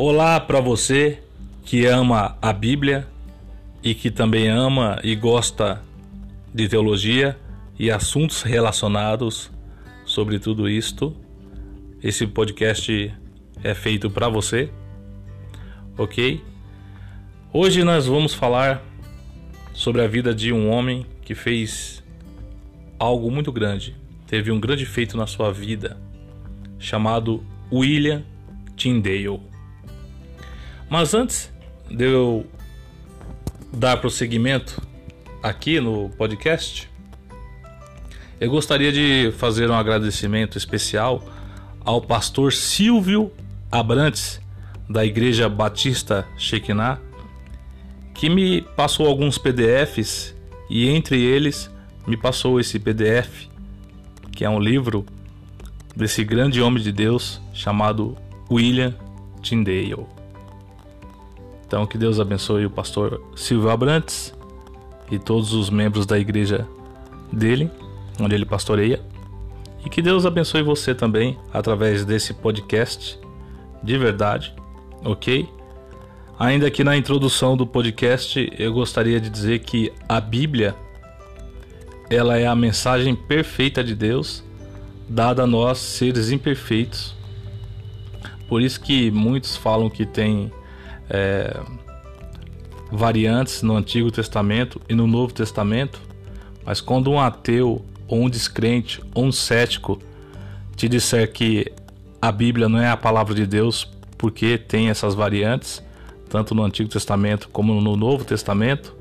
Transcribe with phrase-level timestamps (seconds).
[0.00, 1.20] Olá para você
[1.64, 3.08] que ama a Bíblia
[3.82, 5.82] e que também ama e gosta
[6.54, 7.36] de teologia
[7.76, 9.50] e assuntos relacionados
[10.04, 11.16] sobre tudo isto.
[12.00, 13.12] Esse podcast
[13.64, 14.70] é feito para você,
[15.98, 16.44] ok?
[17.52, 18.80] Hoje nós vamos falar
[19.72, 22.04] sobre a vida de um homem que fez
[23.00, 23.96] algo muito grande,
[24.28, 25.96] teve um grande feito na sua vida,
[26.78, 28.22] chamado William
[28.76, 29.57] Tyndale.
[30.88, 31.52] Mas antes
[31.90, 32.46] de eu
[33.72, 34.80] dar prosseguimento
[35.42, 36.88] aqui no podcast,
[38.40, 41.22] eu gostaria de fazer um agradecimento especial
[41.84, 43.32] ao pastor Silvio
[43.70, 44.40] Abrantes,
[44.88, 46.98] da Igreja Batista Shekinah,
[48.14, 50.34] que me passou alguns PDFs
[50.70, 51.70] e entre eles
[52.06, 53.46] me passou esse PDF,
[54.32, 55.04] que é um livro
[55.94, 58.16] desse grande homem de Deus chamado
[58.50, 58.94] William
[59.42, 60.17] Tyndale.
[61.68, 64.34] Então que Deus abençoe o pastor Silvio Abrantes
[65.10, 66.66] e todos os membros da igreja
[67.30, 67.70] dele,
[68.18, 68.98] onde ele pastoreia.
[69.84, 73.20] E que Deus abençoe você também através desse podcast
[73.82, 74.54] de verdade,
[75.04, 75.46] ok?
[76.38, 80.74] Ainda aqui na introdução do podcast, eu gostaria de dizer que a Bíblia
[82.08, 84.42] ela é a mensagem perfeita de Deus
[85.06, 87.14] dada a nós seres imperfeitos.
[88.48, 90.50] Por isso que muitos falam que tem
[91.10, 91.60] é,
[92.90, 96.00] variantes no Antigo Testamento e no Novo Testamento,
[96.64, 100.00] mas quando um ateu ou um descrente ou um cético
[100.76, 101.70] te disser que
[102.20, 105.82] a Bíblia não é a palavra de Deus porque tem essas variantes,
[106.28, 108.96] tanto no Antigo Testamento como no Novo Testamento,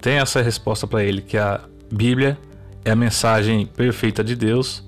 [0.00, 2.38] tem essa resposta para ele que a Bíblia
[2.84, 4.84] é a mensagem perfeita de Deus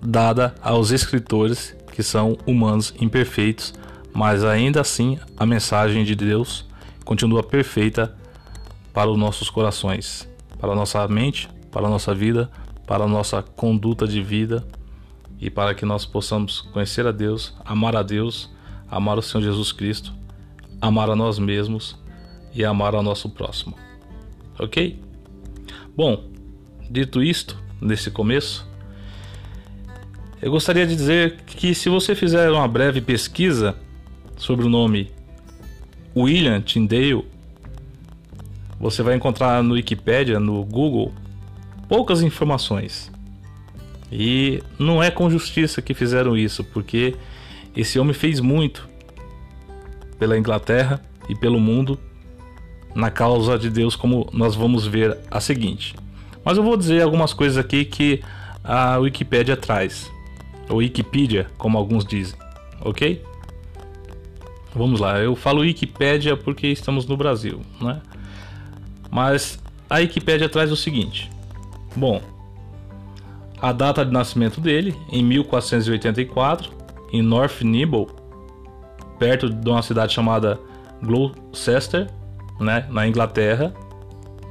[0.00, 3.72] dada aos escritores que são humanos imperfeitos,
[4.12, 6.64] mas ainda assim a mensagem de Deus
[7.04, 8.16] continua perfeita
[8.92, 10.28] para os nossos corações,
[10.58, 12.50] para a nossa mente, para a nossa vida,
[12.86, 14.64] para a nossa conduta de vida
[15.40, 18.50] e para que nós possamos conhecer a Deus, amar a Deus
[18.92, 20.12] amar o Senhor Jesus Cristo,
[20.78, 21.98] amar a nós mesmos
[22.54, 23.74] e amar ao nosso próximo.
[24.58, 25.00] Ok?
[25.96, 26.28] Bom,
[26.90, 28.68] dito isto, nesse começo,
[30.42, 33.74] eu gostaria de dizer que se você fizer uma breve pesquisa
[34.42, 35.08] sobre o nome
[36.16, 37.24] William Tyndale,
[38.78, 41.12] você vai encontrar no Wikipedia, no Google,
[41.88, 43.10] poucas informações.
[44.10, 47.14] E não é com justiça que fizeram isso, porque
[47.76, 48.88] esse homem fez muito
[50.18, 51.96] pela Inglaterra e pelo mundo
[52.96, 55.94] na causa de Deus, como nós vamos ver a seguinte.
[56.44, 58.20] Mas eu vou dizer algumas coisas aqui que
[58.64, 60.10] a Wikipedia traz,
[60.68, 62.36] ou Wikipedia, como alguns dizem,
[62.80, 63.22] ok?
[64.74, 68.00] Vamos lá, eu falo Wikipedia porque estamos no Brasil, né?
[69.10, 71.30] Mas a Wikipedia traz o seguinte:
[71.94, 72.22] bom,
[73.60, 76.72] a data de nascimento dele, em 1484,
[77.12, 78.06] em North Nibble,
[79.18, 80.58] perto de uma cidade chamada
[81.02, 82.08] Gloucester,
[82.58, 83.74] né, na Inglaterra.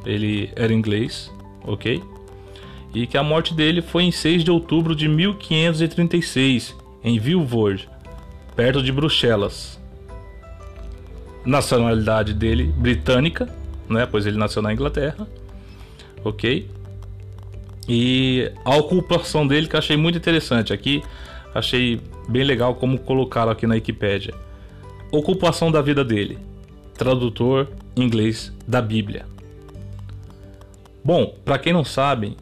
[0.05, 1.31] Ele era inglês,
[1.63, 2.01] ok?
[2.93, 7.89] E que a morte dele foi em 6 de outubro de 1536, em Vilvoorde,
[8.55, 9.80] perto de Bruxelas.
[11.45, 13.47] Nacionalidade dele britânica,
[13.89, 15.27] né, pois ele nasceu na Inglaterra,
[16.23, 16.69] ok?
[17.87, 21.03] E a ocupação dele que eu achei muito interessante aqui
[21.53, 24.33] achei bem legal como colocaram aqui na Wikipédia.
[25.11, 26.37] Ocupação da vida dele:
[26.93, 29.25] tradutor inglês da Bíblia.
[31.03, 32.37] Bom, para quem não sabe,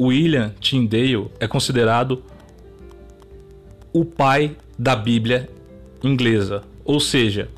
[0.00, 2.22] William Tyndale é considerado
[3.92, 5.48] o pai da Bíblia
[6.02, 7.48] inglesa, ou seja,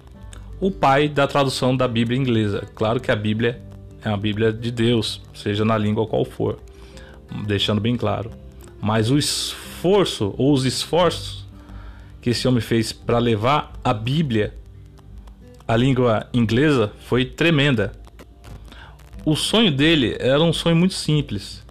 [0.61, 2.67] o pai da tradução da Bíblia inglesa.
[2.75, 3.61] Claro que a Bíblia
[4.03, 6.59] é a Bíblia de Deus, seja na língua qual for,
[7.47, 8.30] deixando bem claro.
[8.80, 11.47] Mas o esforço ou os esforços
[12.21, 14.54] que esse homem fez para levar a Bíblia
[15.66, 17.92] à língua inglesa foi tremenda.
[19.25, 21.65] O sonho dele era um sonho muito simples,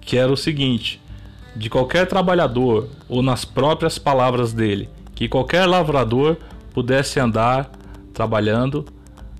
[0.00, 1.00] que era o seguinte:
[1.56, 6.36] de qualquer trabalhador, ou nas próprias palavras dele, que qualquer lavrador
[6.76, 7.70] pudesse andar
[8.12, 8.84] trabalhando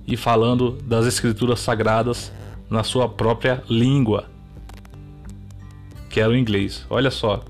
[0.07, 2.31] e falando das escrituras sagradas
[2.67, 4.25] na sua própria língua
[6.09, 6.83] que era o inglês.
[6.89, 7.43] Olha só,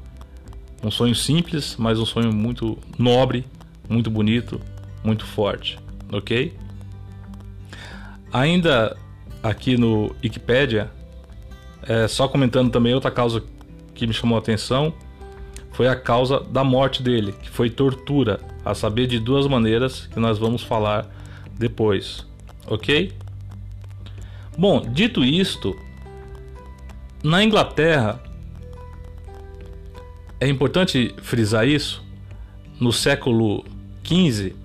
[0.84, 3.46] um sonho simples, mas um sonho muito nobre,
[3.88, 4.60] muito bonito,
[5.06, 5.80] muito forte,
[6.12, 6.54] ok?
[8.34, 8.98] Ainda
[9.42, 10.92] aqui no Wikipedia,
[11.84, 13.42] é, só comentando também outra causa
[13.96, 14.94] que me chamou a atenção,
[15.78, 20.20] foi a causa da morte dele, que foi tortura, a saber de duas maneiras que
[20.20, 21.08] nós vamos falar
[21.54, 22.26] depois,
[22.66, 23.14] ok?
[24.58, 25.78] Bom, dito isto,
[27.24, 28.20] na Inglaterra
[30.40, 32.04] é importante frisar isso.
[32.80, 33.64] No século
[34.04, 34.56] XV,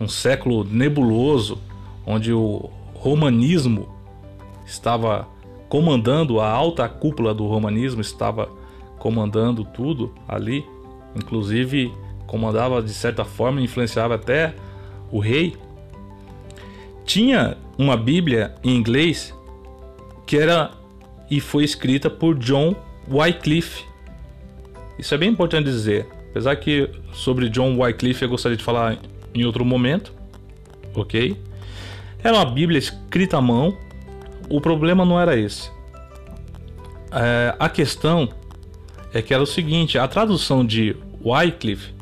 [0.00, 1.58] um século nebuloso,
[2.06, 3.94] onde o romanismo
[4.64, 5.28] estava
[5.68, 8.59] comandando a alta cúpula do romanismo, estava
[9.00, 10.64] comandando tudo ali,
[11.16, 11.92] inclusive
[12.26, 14.54] comandava de certa forma, influenciava até
[15.10, 15.56] o rei.
[17.04, 19.34] Tinha uma Bíblia em inglês
[20.24, 20.70] que era
[21.28, 22.76] e foi escrita por John
[23.10, 23.84] Wycliffe.
[24.96, 26.06] Isso é bem importante dizer.
[26.30, 28.98] Apesar que sobre John Wycliffe eu gostaria de falar
[29.34, 30.12] em outro momento,
[30.94, 31.36] ok?
[32.22, 33.76] Era uma Bíblia escrita à mão.
[34.48, 35.70] O problema não era esse.
[37.12, 38.28] É, a questão
[39.12, 41.94] é que era o seguinte: a tradução de Wycliffe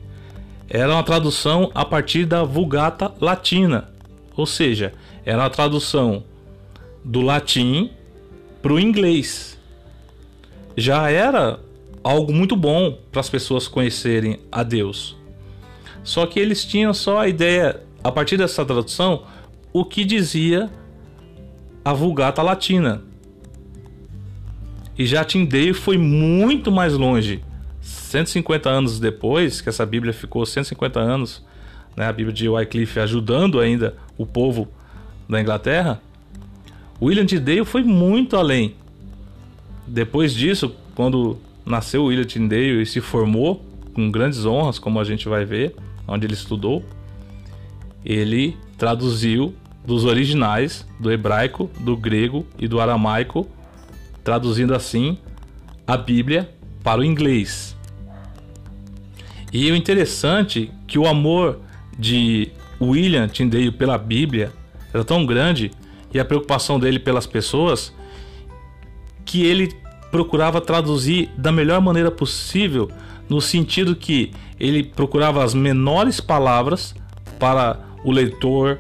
[0.69, 3.90] era uma tradução a partir da Vulgata Latina,
[4.37, 4.93] ou seja,
[5.25, 6.22] era uma tradução
[7.05, 7.90] do latim
[8.60, 9.58] para o inglês.
[10.76, 11.58] Já era
[12.05, 15.16] algo muito bom para as pessoas conhecerem a Deus.
[16.05, 19.25] Só que eles tinham só a ideia, a partir dessa tradução,
[19.72, 20.70] o que dizia
[21.84, 23.02] a Vulgata Latina.
[24.98, 27.40] E já Tindale foi muito mais longe.
[27.80, 31.44] 150 anos depois, que essa Bíblia ficou 150 anos,
[31.96, 34.68] né, a Bíblia de Wycliffe ajudando ainda o povo
[35.28, 36.00] da Inglaterra,
[37.00, 38.74] William Tyndale foi muito além.
[39.86, 43.64] Depois disso, quando nasceu William Tyndale e se formou
[43.94, 46.84] com grandes honras, como a gente vai ver, onde ele estudou,
[48.04, 49.54] ele traduziu
[49.86, 53.48] dos originais do hebraico, do grego e do aramaico,
[54.28, 55.16] traduzindo assim
[55.86, 56.54] a Bíblia
[56.84, 57.75] para o inglês.
[59.50, 61.60] E o interessante é que o amor
[61.98, 64.52] de William Tyndale pela Bíblia
[64.92, 65.70] era tão grande
[66.12, 67.90] e a preocupação dele pelas pessoas
[69.25, 69.75] que ele
[70.10, 72.90] procurava traduzir da melhor maneira possível,
[73.31, 76.94] no sentido que ele procurava as menores palavras
[77.38, 78.78] para o leitor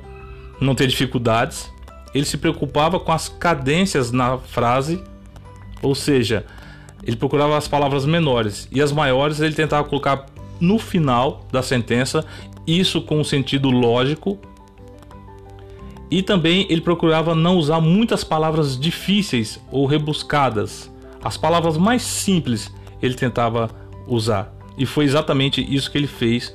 [0.60, 1.72] não ter dificuldades.
[2.14, 5.02] Ele se preocupava com as cadências na frase,
[5.82, 6.44] ou seja,
[7.02, 10.26] ele procurava as palavras menores e as maiores ele tentava colocar
[10.60, 12.24] no final da sentença,
[12.66, 14.38] isso com um sentido lógico.
[16.10, 20.90] E também ele procurava não usar muitas palavras difíceis ou rebuscadas.
[21.22, 23.70] As palavras mais simples ele tentava
[24.06, 24.54] usar.
[24.76, 26.54] E foi exatamente isso que ele fez.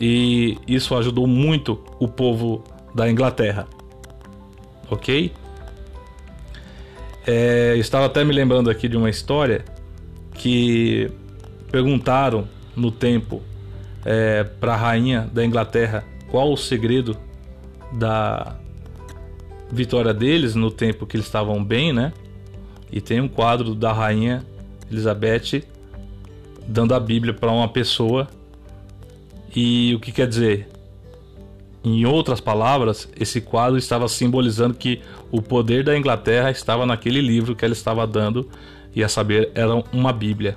[0.00, 2.62] E isso ajudou muito o povo
[2.94, 3.66] da Inglaterra.
[4.90, 5.32] Ok?
[7.26, 9.64] É, estava até me lembrando aqui de uma história
[10.34, 11.10] que
[11.70, 13.42] perguntaram no tempo
[14.04, 17.16] é, para a rainha da Inglaterra qual o segredo
[17.92, 18.56] da
[19.70, 22.12] vitória deles no tempo que eles estavam bem, né?
[22.92, 24.44] E tem um quadro da rainha
[24.90, 25.64] Elizabeth
[26.66, 28.28] dando a Bíblia para uma pessoa.
[29.54, 30.68] E o que quer dizer?
[31.84, 37.54] Em outras palavras, esse quadro estava simbolizando que o poder da Inglaterra estava naquele livro
[37.54, 38.48] que ela estava dando,
[38.94, 40.56] e a saber, era uma Bíblia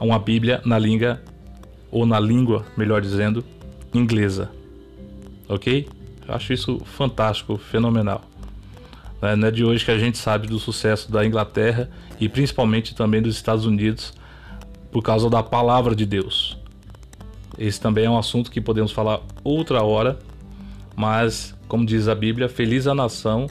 [0.00, 1.20] uma Bíblia na língua,
[1.90, 3.44] ou na língua, melhor dizendo,
[3.94, 4.50] inglesa.
[5.48, 5.88] Ok?
[6.26, 8.22] Eu acho isso fantástico, fenomenal.
[9.22, 11.88] É, não é de hoje que a gente sabe do sucesso da Inglaterra
[12.20, 14.12] e principalmente também dos Estados Unidos
[14.92, 16.58] por causa da palavra de Deus.
[17.58, 20.18] Esse também é um assunto que podemos falar outra hora,
[20.94, 23.46] mas, como diz a Bíblia, feliz a nação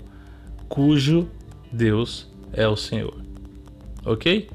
[0.67, 1.27] cujo
[1.71, 3.15] Deus é o Senhor.
[4.05, 4.49] Ok?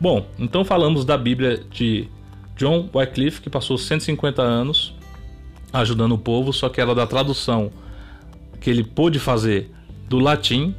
[0.00, 2.08] Bom, então falamos da Bíblia de
[2.56, 4.94] John Wycliffe, que passou 150 anos
[5.72, 7.70] ajudando o povo, só que era da tradução
[8.60, 9.70] que ele pôde fazer
[10.08, 10.74] do latim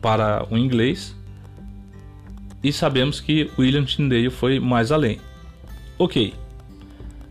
[0.00, 1.16] para o inglês.
[2.62, 5.18] E sabemos que William Tyndale foi mais além.
[6.00, 6.32] Ok.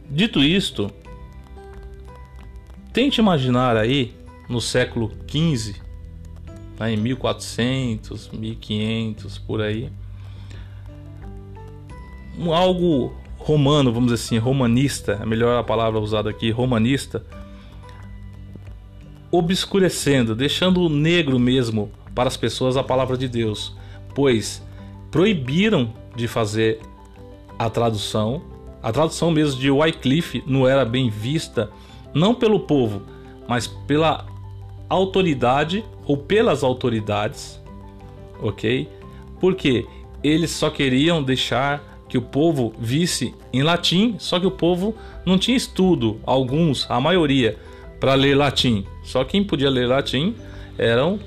[0.08, 0.92] Dito isto,
[2.94, 4.14] tente imaginar aí
[4.48, 5.74] no século XV,
[6.80, 9.90] né, em 1400, 1500 por aí,
[12.38, 17.26] um, algo romano, vamos dizer assim, romanista, é melhor a palavra usada aqui, romanista,
[19.32, 23.76] obscurecendo, deixando negro mesmo para as pessoas a palavra de Deus,
[24.14, 24.64] pois
[25.10, 26.80] proibiram de fazer
[27.58, 28.49] a tradução.
[28.81, 31.69] A tradução mesmo de Wycliffe não era bem vista,
[32.13, 33.01] não pelo povo,
[33.48, 34.25] mas pela
[34.88, 37.62] autoridade ou pelas autoridades,
[38.41, 38.88] ok?
[39.39, 39.86] Porque
[40.24, 44.95] eles só queriam deixar que o povo visse em latim, só que o povo
[45.25, 47.57] não tinha estudo, alguns, a maioria,
[48.00, 48.86] para ler latim.
[49.03, 50.36] Só quem podia ler latim
[50.77, 51.19] eram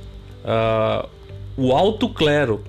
[0.43, 1.09] uh,
[1.57, 2.65] o alto clero.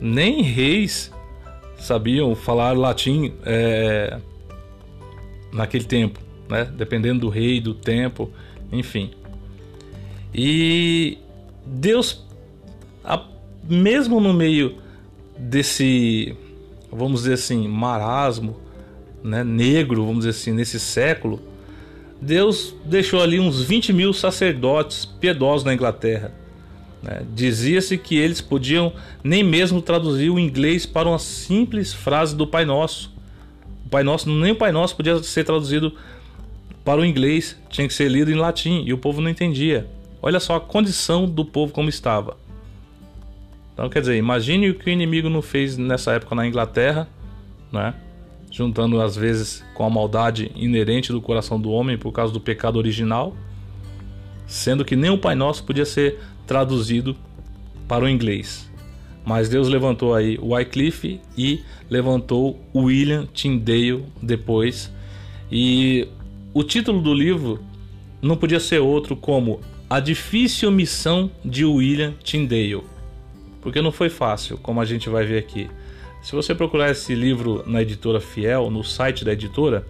[0.00, 1.10] Nem reis
[1.78, 4.18] sabiam falar latim é,
[5.52, 6.64] naquele tempo, né?
[6.76, 8.30] dependendo do rei, do tempo,
[8.72, 9.10] enfim.
[10.34, 11.18] E
[11.64, 12.24] Deus,
[13.68, 14.76] mesmo no meio
[15.38, 16.36] desse,
[16.90, 18.56] vamos dizer assim, marasmo,
[19.22, 21.40] né, negro, vamos dizer assim, nesse século,
[22.20, 26.32] Deus deixou ali uns 20 mil sacerdotes piedosos na Inglaterra.
[27.02, 27.22] Né?
[27.34, 32.64] Dizia-se que eles podiam nem mesmo traduzir o inglês para uma simples frase do Pai
[32.64, 33.14] Nosso.
[33.86, 35.92] O Pai Nosso, nem o Pai Nosso podia ser traduzido
[36.84, 39.88] para o inglês, tinha que ser lido em latim e o povo não entendia.
[40.22, 42.36] Olha só a condição do povo como estava.
[43.72, 47.08] Então, quer dizer, imagine o que o inimigo não fez nessa época na Inglaterra,
[47.70, 47.94] né?
[48.50, 52.76] juntando às vezes com a maldade inerente do coração do homem por causa do pecado
[52.76, 53.36] original,
[54.46, 57.16] sendo que nem o Pai Nosso podia ser traduzido
[57.86, 58.68] para o inglês.
[59.24, 64.90] Mas Deus levantou aí Wycliffe e levantou William Tyndale depois.
[65.52, 66.08] E
[66.52, 67.62] o título do livro
[68.20, 72.82] não podia ser outro como A Difícil Missão de William Tyndale
[73.60, 75.68] porque não foi fácil, como a gente vai ver aqui.
[76.22, 79.86] Se você procurar esse livro na editora Fiel, no site da editora,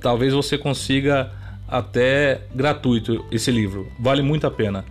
[0.00, 1.32] talvez você consiga
[1.68, 3.88] até gratuito esse livro.
[3.98, 4.84] Vale muito a pena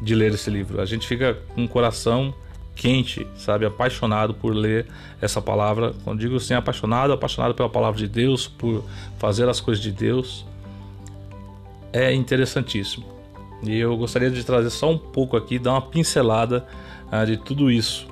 [0.00, 0.80] de ler esse livro.
[0.80, 2.34] A gente fica com o coração
[2.74, 4.86] quente, sabe, apaixonado por ler
[5.20, 5.92] essa palavra.
[6.04, 8.84] Quando digo assim, apaixonado, apaixonado pela palavra de Deus, por
[9.18, 10.46] fazer as coisas de Deus,
[11.92, 13.04] é interessantíssimo.
[13.62, 16.64] E eu gostaria de trazer só um pouco aqui, dar uma pincelada
[17.10, 18.06] uh, de tudo isso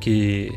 [0.00, 0.52] que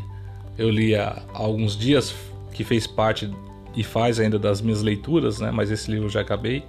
[0.58, 2.12] eu li há alguns dias,
[2.52, 3.30] que fez parte
[3.78, 5.52] e faz ainda das minhas leituras, né?
[5.52, 6.64] Mas esse livro eu já acabei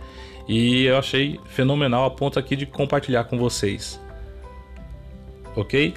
[0.48, 4.00] e eu achei fenomenal a ponto aqui de compartilhar com vocês.
[5.56, 5.96] Ok?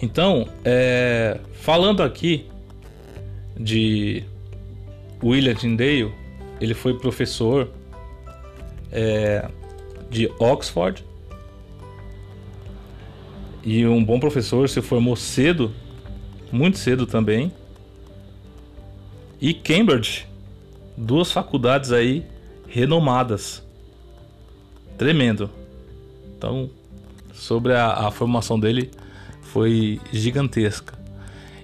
[0.00, 2.46] Então, é, falando aqui
[3.54, 4.24] de
[5.22, 6.10] William Tyndale,
[6.58, 7.68] ele foi professor
[8.90, 9.46] é,
[10.08, 11.04] de Oxford.
[13.62, 15.70] E um bom professor se formou cedo,
[16.50, 17.52] muito cedo também.
[19.42, 20.24] E Cambridge,
[20.96, 22.24] duas faculdades aí
[22.68, 23.60] renomadas.
[24.96, 25.50] Tremendo.
[26.38, 26.70] Então,
[27.34, 28.88] sobre a, a formação dele
[29.42, 30.96] foi gigantesca.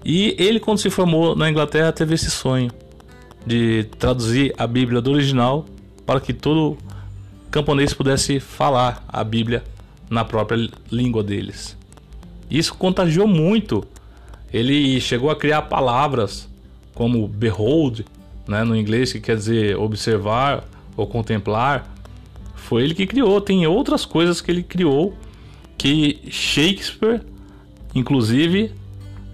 [0.04, 2.68] E ele, quando se formou na Inglaterra, teve esse sonho
[3.46, 5.64] de traduzir a Bíblia do original
[6.04, 6.76] para que todo
[7.48, 9.62] camponês pudesse falar a Bíblia
[10.10, 11.76] na própria língua deles.
[12.50, 13.86] Isso contagiou muito.
[14.52, 16.48] Ele chegou a criar palavras
[16.98, 18.04] como behold,
[18.48, 20.64] né, no inglês, que quer dizer observar
[20.96, 21.88] ou contemplar.
[22.56, 23.40] Foi ele que criou.
[23.40, 25.14] Tem outras coisas que ele criou
[25.78, 27.20] que Shakespeare,
[27.94, 28.72] inclusive,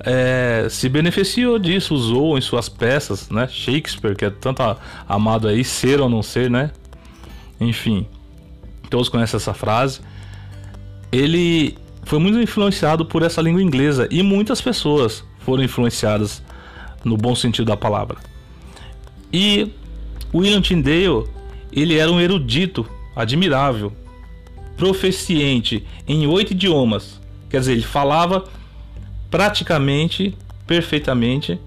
[0.00, 3.48] é, se beneficiou disso, usou em suas peças, né?
[3.48, 4.60] Shakespeare, que é tanto
[5.08, 6.70] amado aí, ser ou não ser, né?
[7.58, 8.06] enfim,
[8.90, 10.00] todos conhecem essa frase.
[11.10, 16.42] Ele foi muito influenciado por essa língua inglesa e muitas pessoas foram influenciadas
[17.04, 18.18] no bom sentido da palavra.
[19.32, 19.70] E
[20.34, 21.24] William Tyndale,
[21.72, 23.92] ele era um erudito admirável,
[24.76, 27.20] proficiente em oito idiomas.
[27.48, 28.44] Quer dizer, ele falava
[29.30, 31.58] praticamente, perfeitamente,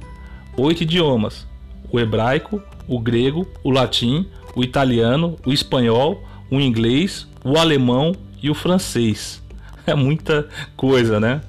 [0.57, 1.47] oito idiomas:
[1.91, 4.25] o hebraico, o grego, o latim,
[4.55, 9.41] o italiano, o espanhol, o inglês, o alemão e o francês.
[9.87, 11.39] É muita coisa, né?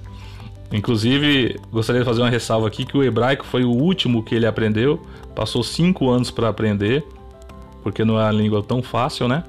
[0.72, 4.46] Inclusive, gostaria de fazer uma ressalva aqui que o hebraico foi o último que ele
[4.46, 5.00] aprendeu.
[5.34, 7.04] Passou cinco anos para aprender,
[7.82, 9.44] porque não é uma língua tão fácil, né?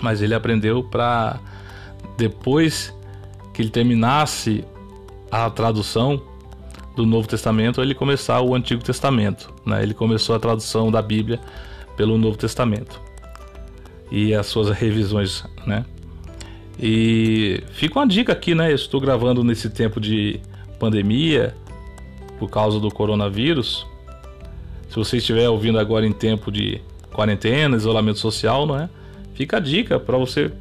[0.00, 1.40] Mas ele aprendeu para
[2.16, 2.94] depois
[3.52, 4.64] que ele terminasse
[5.30, 6.22] a tradução
[6.94, 9.52] do Novo Testamento, ele começar o Antigo Testamento.
[9.64, 9.82] Né?
[9.82, 11.40] Ele começou a tradução da Bíblia
[11.96, 13.00] pelo Novo Testamento
[14.10, 15.84] e as suas revisões, né?
[16.78, 18.70] E fica uma dica aqui, né?
[18.70, 20.40] Eu estou gravando nesse tempo de
[20.78, 21.54] pandemia
[22.38, 23.86] por causa do coronavírus.
[24.90, 26.80] Se você estiver ouvindo agora em tempo de
[27.12, 28.88] quarentena, isolamento social, não é?
[29.34, 30.52] Fica a dica para você,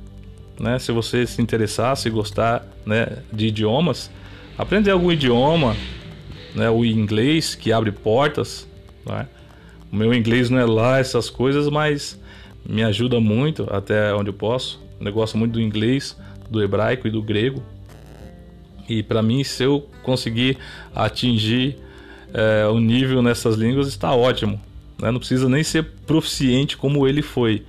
[0.60, 0.80] né?
[0.80, 3.20] Se você se interessar, se gostar, né?
[3.32, 4.10] De idiomas,
[4.58, 5.76] aprender algum idioma,
[6.54, 6.70] né?
[6.70, 8.68] O inglês que abre portas,
[9.06, 9.28] não é?
[9.92, 12.20] O meu inglês não é lá essas coisas, mas
[12.68, 14.82] me ajuda muito até onde eu posso.
[15.00, 16.18] Eu gosto muito do inglês,
[16.50, 17.64] do hebraico e do grego.
[18.88, 20.58] E para mim, se eu conseguir
[20.94, 21.78] atingir
[22.34, 24.60] é, o nível nessas línguas, está ótimo.
[25.00, 25.12] Né?
[25.12, 27.64] Não precisa nem ser proficiente como ele foi.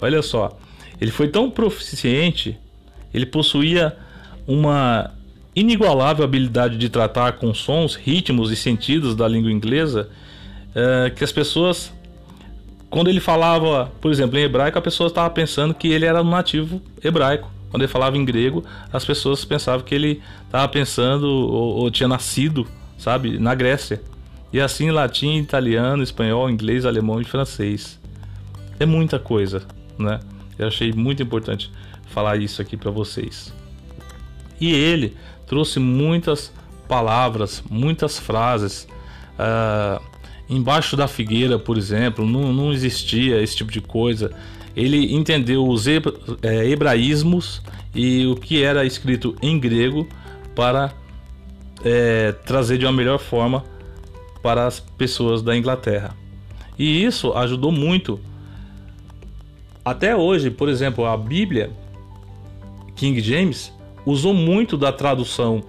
[0.00, 0.58] Olha só,
[1.00, 2.58] ele foi tão proficiente,
[3.12, 3.96] ele possuía
[4.46, 5.12] uma
[5.54, 10.08] inigualável habilidade de tratar com sons, ritmos e sentidos da língua inglesa
[10.74, 11.92] é, que as pessoas,
[12.92, 16.28] quando ele falava, por exemplo, em hebraico, a pessoa estava pensando que ele era um
[16.28, 17.50] nativo hebraico.
[17.70, 22.06] Quando ele falava em grego, as pessoas pensavam que ele estava pensando ou, ou, tinha
[22.06, 22.68] nascido,
[22.98, 24.02] sabe, na Grécia.
[24.52, 27.98] E assim latim, italiano, espanhol, inglês, alemão e francês.
[28.78, 29.62] É muita coisa,
[29.98, 30.20] né?
[30.58, 31.72] Eu achei muito importante
[32.10, 33.54] falar isso aqui para vocês.
[34.60, 36.52] E ele trouxe muitas
[36.86, 38.86] palavras, muitas frases.
[39.38, 40.11] Uh,
[40.52, 44.30] embaixo da figueira, por exemplo, não, não existia esse tipo de coisa
[44.76, 46.00] ele entendeu os é,
[46.68, 47.62] hebraísmos
[47.94, 50.08] e o que era escrito em grego
[50.54, 50.92] para
[51.84, 53.64] é, trazer de uma melhor forma
[54.42, 56.16] para as pessoas da Inglaterra.
[56.78, 58.18] E isso ajudou muito.
[59.84, 61.70] Até hoje, por exemplo, a Bíblia
[62.96, 63.72] King James
[64.06, 65.62] usou muito da tradução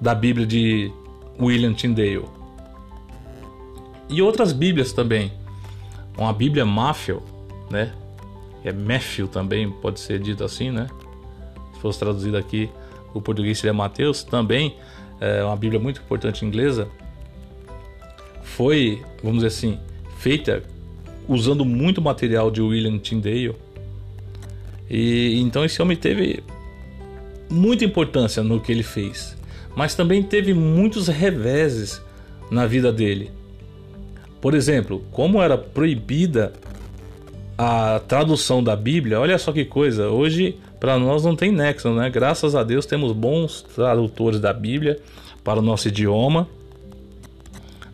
[0.00, 0.90] da Bíblia de
[1.38, 2.37] William Tyndale.
[4.08, 5.32] E outras Bíblias também.
[6.16, 7.22] Uma Bíblia Matthew
[7.70, 7.92] né?
[8.64, 10.88] É Matthew também, pode ser dito assim, né?
[11.74, 12.68] Se fosse traduzido aqui,
[13.14, 14.76] o português seria Mateus, também
[15.20, 16.88] é uma Bíblia muito importante inglesa.
[18.42, 19.78] Foi, vamos dizer assim,
[20.18, 20.62] feita
[21.28, 23.54] usando muito material de William Tyndale.
[24.90, 26.42] E então esse homem teve
[27.48, 29.36] muita importância no que ele fez,
[29.76, 32.02] mas também teve muitos reveses
[32.50, 33.30] na vida dele.
[34.40, 36.52] Por exemplo, como era proibida
[37.56, 42.08] a tradução da Bíblia, olha só que coisa, hoje para nós não tem nexo, né?
[42.08, 45.00] Graças a Deus temos bons tradutores da Bíblia
[45.42, 46.48] para o nosso idioma,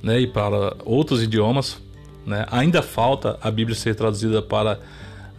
[0.02, 0.20] né?
[0.20, 1.78] E para outros idiomas,
[2.26, 2.44] né?
[2.50, 4.78] Ainda falta a Bíblia ser traduzida para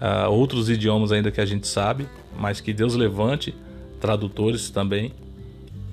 [0.01, 3.53] uh, outros idiomas ainda que a gente sabe, mas que Deus levante
[3.99, 5.13] tradutores também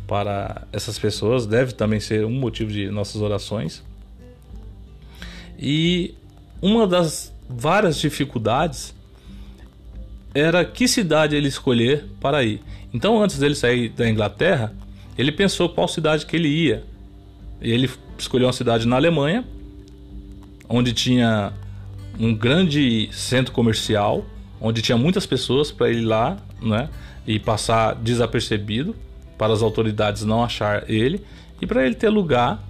[0.07, 3.83] para essas pessoas, deve também ser um motivo de nossas orações.
[5.65, 6.13] E
[6.61, 8.93] uma das várias dificuldades
[10.35, 12.61] era que cidade ele escolher para ir.
[12.93, 14.75] Então, antes dele sair da Inglaterra,
[15.17, 16.83] ele pensou qual cidade que ele ia.
[17.61, 19.45] E ele escolheu uma cidade na Alemanha,
[20.69, 21.53] onde tinha
[22.19, 24.27] um grande centro comercial,
[24.61, 26.89] onde tinha muitas pessoas para ele ir lá, né,
[27.25, 28.97] e passar desapercebido
[29.39, 31.25] para as autoridades não achar ele
[31.61, 32.63] e para ele ter lugar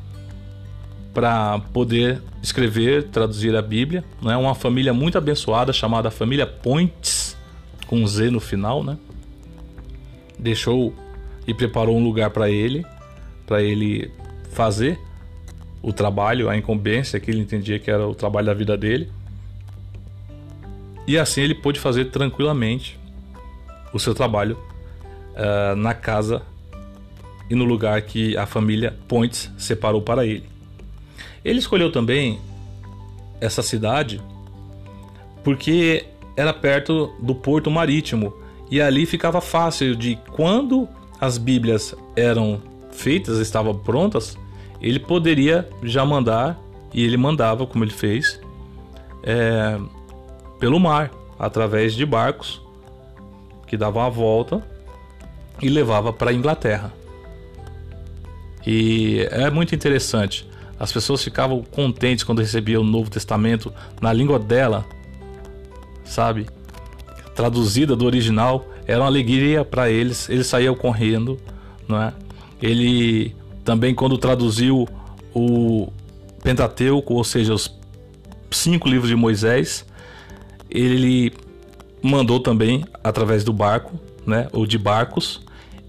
[1.13, 4.05] para poder escrever, traduzir a Bíblia.
[4.21, 4.37] Né?
[4.37, 7.37] Uma família muito abençoada chamada família Points,
[7.87, 8.97] com Z no final, né?
[10.39, 10.95] Deixou
[11.47, 12.85] e preparou um lugar para ele,
[13.47, 14.11] para ele
[14.51, 14.99] fazer
[15.83, 19.11] o trabalho, a incumbência que ele entendia que era o trabalho da vida dele.
[21.07, 22.99] E assim ele pôde fazer tranquilamente
[23.93, 24.57] o seu trabalho
[25.33, 26.43] uh, na casa
[27.51, 30.52] e no lugar que a família Points separou para ele.
[31.45, 32.41] Ele escolheu também
[33.41, 34.21] essa cidade
[35.43, 38.33] porque era perto do porto marítimo
[38.71, 40.89] e ali ficava fácil de quando
[41.21, 44.39] as Bíblias eram feitas, estavam prontas,
[44.81, 46.59] ele poderia já mandar
[46.93, 48.41] e ele mandava, como ele fez,
[49.23, 49.79] é,
[50.59, 52.63] pelo mar, através de barcos
[53.67, 54.63] que davam a volta
[55.61, 56.93] e levava para a Inglaterra.
[58.67, 60.47] E é muito interessante
[60.83, 64.85] as pessoas ficavam contentes quando recebiam o Novo Testamento na língua dela,
[66.05, 66.49] sabe?
[67.37, 70.29] Traduzida do original, era uma alegria para eles.
[70.29, 71.39] Eles saíam correndo,
[71.87, 72.13] não é?
[72.61, 73.33] Ele
[73.65, 74.89] também quando traduziu
[75.33, 75.87] o
[76.43, 77.73] Pentateuco, ou seja, os
[78.51, 79.87] cinco livros de Moisés,
[80.69, 81.33] ele
[82.03, 85.43] mandou também através do barco, né, ou de barcos,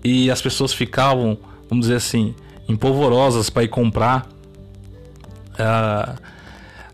[0.03, 1.36] e as pessoas ficavam,
[1.67, 2.36] vamos dizer assim,
[2.69, 4.32] empolvorosas para ir comprar
[5.54, 6.20] Uh,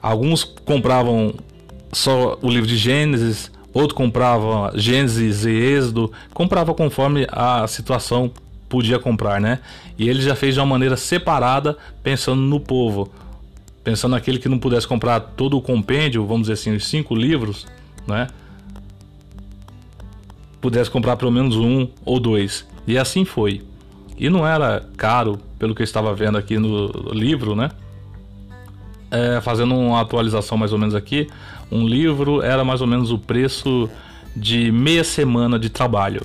[0.01, 1.33] alguns compravam
[1.91, 8.31] só o livro de Gênesis, outros compravam Gênesis e Êxodo, comprava conforme a situação
[8.67, 9.59] podia comprar, né?
[9.97, 13.11] E ele já fez de uma maneira separada, pensando no povo,
[13.83, 17.65] pensando naquele que não pudesse comprar todo o compêndio, vamos dizer assim, os cinco livros,
[18.07, 18.27] né?
[20.61, 22.67] Pudesse comprar pelo menos um ou dois.
[22.85, 23.63] E assim foi.
[24.17, 27.71] E não era caro, pelo que eu estava vendo aqui no livro, né?
[29.11, 31.27] É, fazendo uma atualização mais ou menos aqui,
[31.71, 33.89] um livro era mais ou menos o preço
[34.35, 36.21] de meia semana de trabalho.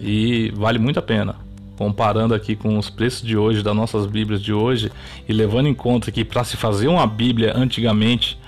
[0.00, 1.36] E vale muito a pena.
[1.76, 4.90] Comparando aqui com os preços de hoje, das nossas Bíblias de hoje,
[5.28, 8.38] e levando em conta que para se fazer uma Bíblia antigamente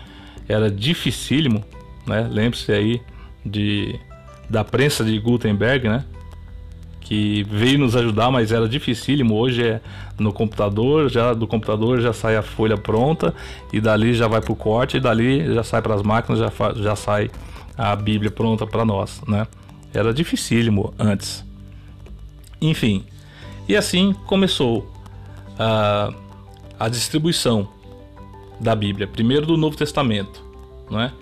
[0.48, 1.64] era dificílimo,
[2.06, 2.28] né?
[2.30, 3.00] Lembre-se aí
[3.44, 3.98] de,
[4.50, 6.04] da prensa de Gutenberg, né?
[7.12, 9.34] Que veio nos ajudar, mas era dificílimo.
[9.34, 9.82] Hoje é
[10.18, 13.34] no computador, já do computador já sai a folha pronta
[13.70, 16.50] e dali já vai para o corte e dali já sai para as máquinas, já,
[16.74, 17.30] já sai
[17.76, 19.46] a Bíblia pronta para nós, né?
[19.92, 21.44] Era dificílimo antes.
[22.62, 23.04] Enfim,
[23.68, 24.90] e assim começou
[25.58, 26.14] a,
[26.80, 27.68] a distribuição
[28.58, 30.42] da Bíblia, primeiro do Novo Testamento,
[30.90, 31.12] não é?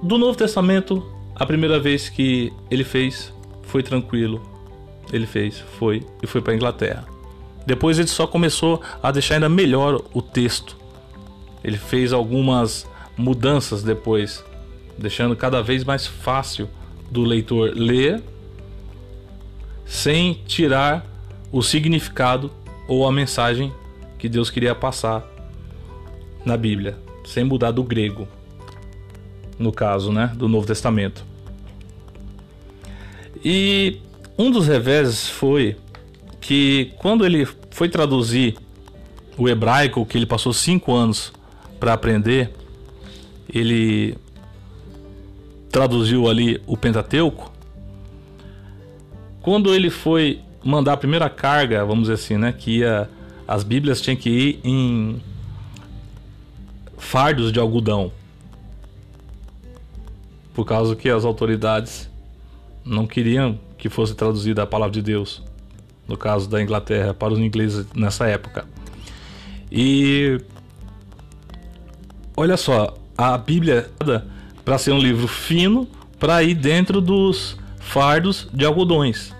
[0.00, 4.42] Do Novo Testamento, a primeira vez que ele fez foi tranquilo.
[5.12, 7.04] Ele fez, foi e foi para Inglaterra.
[7.66, 10.76] Depois ele só começou a deixar ainda melhor o texto.
[11.62, 14.44] Ele fez algumas mudanças depois,
[14.98, 16.68] deixando cada vez mais fácil
[17.10, 18.22] do leitor ler
[19.84, 21.04] sem tirar
[21.52, 22.50] o significado
[22.88, 23.72] ou a mensagem
[24.18, 25.22] que Deus queria passar
[26.44, 28.26] na Bíblia, sem mudar do grego,
[29.58, 31.24] no caso, né, do Novo Testamento.
[33.44, 34.00] E
[34.38, 35.76] um dos reveses foi
[36.40, 38.56] que quando ele foi traduzir
[39.36, 41.32] o hebraico, que ele passou cinco anos
[41.80, 42.52] para aprender,
[43.52, 44.16] ele
[45.70, 47.50] traduziu ali o Pentateuco.
[49.40, 53.10] Quando ele foi mandar a primeira carga, vamos dizer assim, né, que ia,
[53.48, 55.20] as Bíblias tinham que ir em
[56.96, 58.12] fardos de algodão,
[60.54, 62.08] por causa que as autoridades
[62.84, 65.42] não queriam que fosse traduzida a palavra de Deus,
[66.06, 68.64] no caso da Inglaterra, para os ingleses nessa época.
[69.70, 70.40] E
[72.36, 73.90] olha só, a Bíblia
[74.64, 79.34] para ser um livro fino para ir dentro dos fardos de algodões.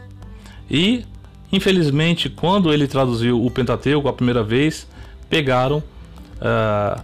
[0.71, 1.05] E
[1.53, 4.89] infelizmente, quando ele traduziu o Pentateuco a primeira vez,
[5.29, 5.83] pegaram,
[6.39, 7.03] uh,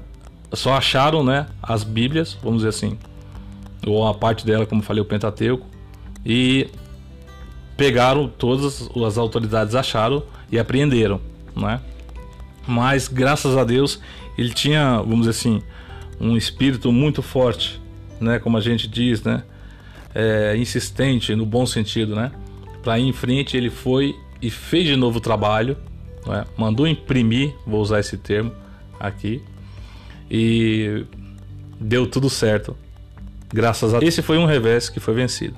[0.53, 2.99] só acharam, né, as Bíblias, vamos dizer assim,
[3.87, 5.67] ou a parte dela, como falei, o Pentateuco,
[6.25, 6.69] e
[7.77, 11.21] pegaram todas as autoridades acharam e apreenderam,
[11.57, 11.81] né?
[12.67, 14.01] Mas graças a Deus
[14.37, 15.63] ele tinha, vamos dizer assim,
[16.21, 17.81] um espírito muito forte,
[18.21, 18.39] né?
[18.39, 19.43] Como a gente diz, né?
[20.15, 22.33] É, insistente no bom sentido, né?
[22.83, 25.77] Para ir em frente ele foi e fez de novo o trabalho,
[26.27, 26.45] né?
[26.57, 28.53] mandou imprimir, vou usar esse termo
[28.99, 29.43] aqui,
[30.31, 31.05] e
[31.81, 32.77] deu tudo certo.
[33.53, 35.57] Graças a esse foi um revés que foi vencido.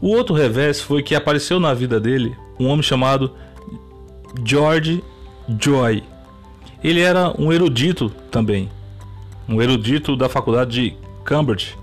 [0.00, 3.32] O outro revés foi que apareceu na vida dele um homem chamado
[4.44, 5.02] George
[5.60, 6.02] Joy.
[6.82, 8.70] Ele era um erudito também,
[9.48, 11.76] um erudito da faculdade de Cambridge.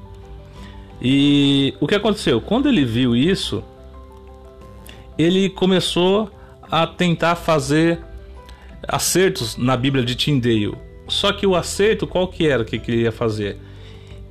[0.99, 2.41] E o que aconteceu?
[2.41, 3.63] Quando ele viu isso,
[5.17, 6.32] ele começou
[6.69, 7.99] a tentar fazer
[8.88, 10.75] acertos na Bíblia de Tyndale.
[11.08, 13.58] Só que o acerto qual que era que ele ia fazer?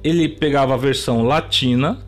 [0.03, 2.06] Ele pegava a versão latina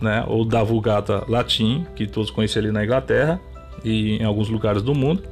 [0.00, 3.40] né, ou da Vulgata Latim, que todos conhecem ali na Inglaterra
[3.84, 5.22] e em alguns lugares do mundo.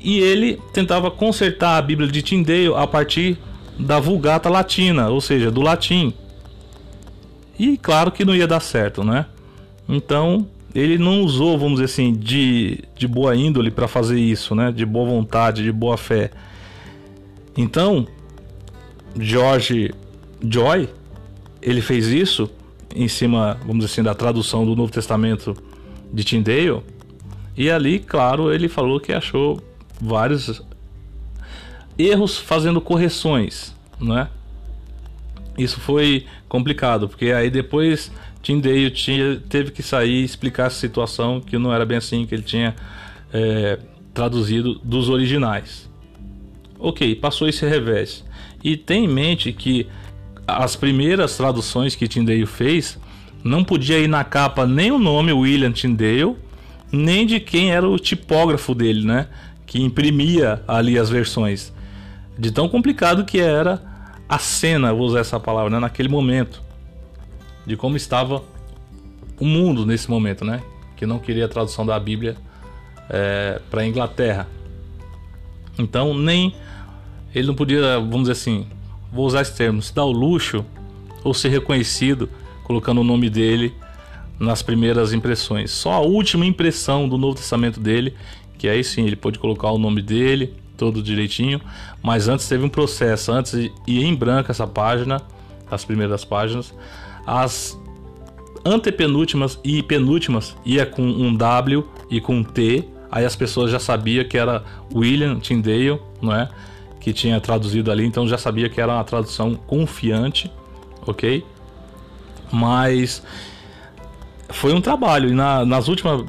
[0.00, 3.38] E ele tentava consertar a Bíblia de Tyndale a partir
[3.78, 6.12] da Vulgata Latina, ou seja, do latim.
[7.58, 9.26] E claro que não ia dar certo, né?
[9.88, 14.72] Então ele não usou, vamos dizer assim, de, de boa índole para fazer isso, né?
[14.72, 16.30] De boa vontade, de boa fé.
[17.56, 18.06] Então,
[19.18, 19.94] George
[20.42, 20.88] Joy,
[21.62, 22.50] ele fez isso
[22.94, 25.56] em cima, vamos dizer assim, da tradução do Novo Testamento
[26.12, 26.80] de Tyndale.
[27.56, 29.60] E ali, claro, ele falou que achou
[30.00, 30.62] vários
[31.98, 34.28] erros fazendo correções, né?
[35.56, 38.10] Isso foi complicado, porque aí depois
[38.42, 42.34] Tyndale tinha, teve que sair e explicar essa situação que não era bem assim que
[42.34, 42.74] ele tinha
[43.32, 43.78] é,
[44.12, 45.88] traduzido dos originais.
[46.78, 48.24] Ok, passou esse revés.
[48.62, 49.86] E tem em mente que
[50.46, 52.98] as primeiras traduções que Tyndale fez,
[53.42, 56.36] não podia ir na capa nem o nome William Tyndale,
[56.90, 59.28] nem de quem era o tipógrafo dele, né?
[59.66, 61.72] Que imprimia ali as versões.
[62.38, 63.82] De tão complicado que era
[64.28, 65.78] a cena, vou usar essa palavra, né?
[65.78, 66.62] naquele momento.
[67.66, 68.42] De como estava
[69.38, 70.62] o mundo nesse momento, né?
[70.96, 72.36] Que não queria a tradução da Bíblia
[73.08, 74.48] é, para a Inglaterra.
[75.78, 76.54] Então, nem
[77.34, 78.66] ele não podia, vamos dizer assim,
[79.14, 80.64] vou usar esse termo, se dar o luxo
[81.22, 82.28] ou ser reconhecido
[82.64, 83.72] colocando o nome dele
[84.38, 85.70] nas primeiras impressões.
[85.70, 88.14] Só a última impressão do Novo Testamento dele,
[88.58, 91.60] que aí sim ele pode colocar o nome dele todo direitinho,
[92.02, 93.54] mas antes teve um processo, antes
[93.86, 95.22] ia em branco essa página,
[95.70, 96.74] as primeiras páginas,
[97.24, 97.78] as
[98.64, 103.78] antepenúltimas e penúltimas ia com um W e com um T, aí as pessoas já
[103.78, 106.48] sabiam que era William Tyndale, não é?
[107.04, 110.50] Que tinha traduzido ali, então já sabia que era uma tradução confiante,
[111.06, 111.44] ok?
[112.50, 113.22] Mas
[114.48, 116.24] foi um trabalho, e na, nas últimas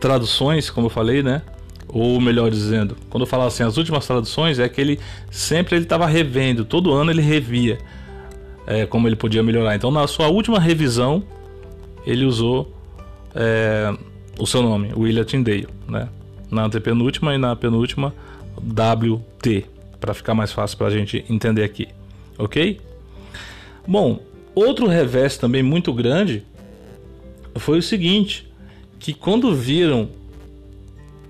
[0.00, 1.42] traduções, como eu falei, né?
[1.86, 4.98] Ou melhor dizendo, quando eu falo assim, as últimas traduções é que ele
[5.30, 7.78] sempre ele estava revendo, todo ano ele revia
[8.66, 9.76] é, como ele podia melhorar.
[9.76, 11.22] Então, na sua última revisão,
[12.04, 12.74] ele usou
[13.32, 13.96] é,
[14.36, 16.08] o seu nome, William Tyndale, né?
[16.50, 18.12] Na antepenúltima e na penúltima,
[18.58, 19.66] WT,
[20.00, 21.88] para ficar mais fácil para a gente entender aqui,
[22.38, 22.80] ok?
[23.86, 24.20] Bom,
[24.54, 26.44] outro revés também muito grande
[27.56, 28.46] foi o seguinte,
[28.98, 30.08] que quando viram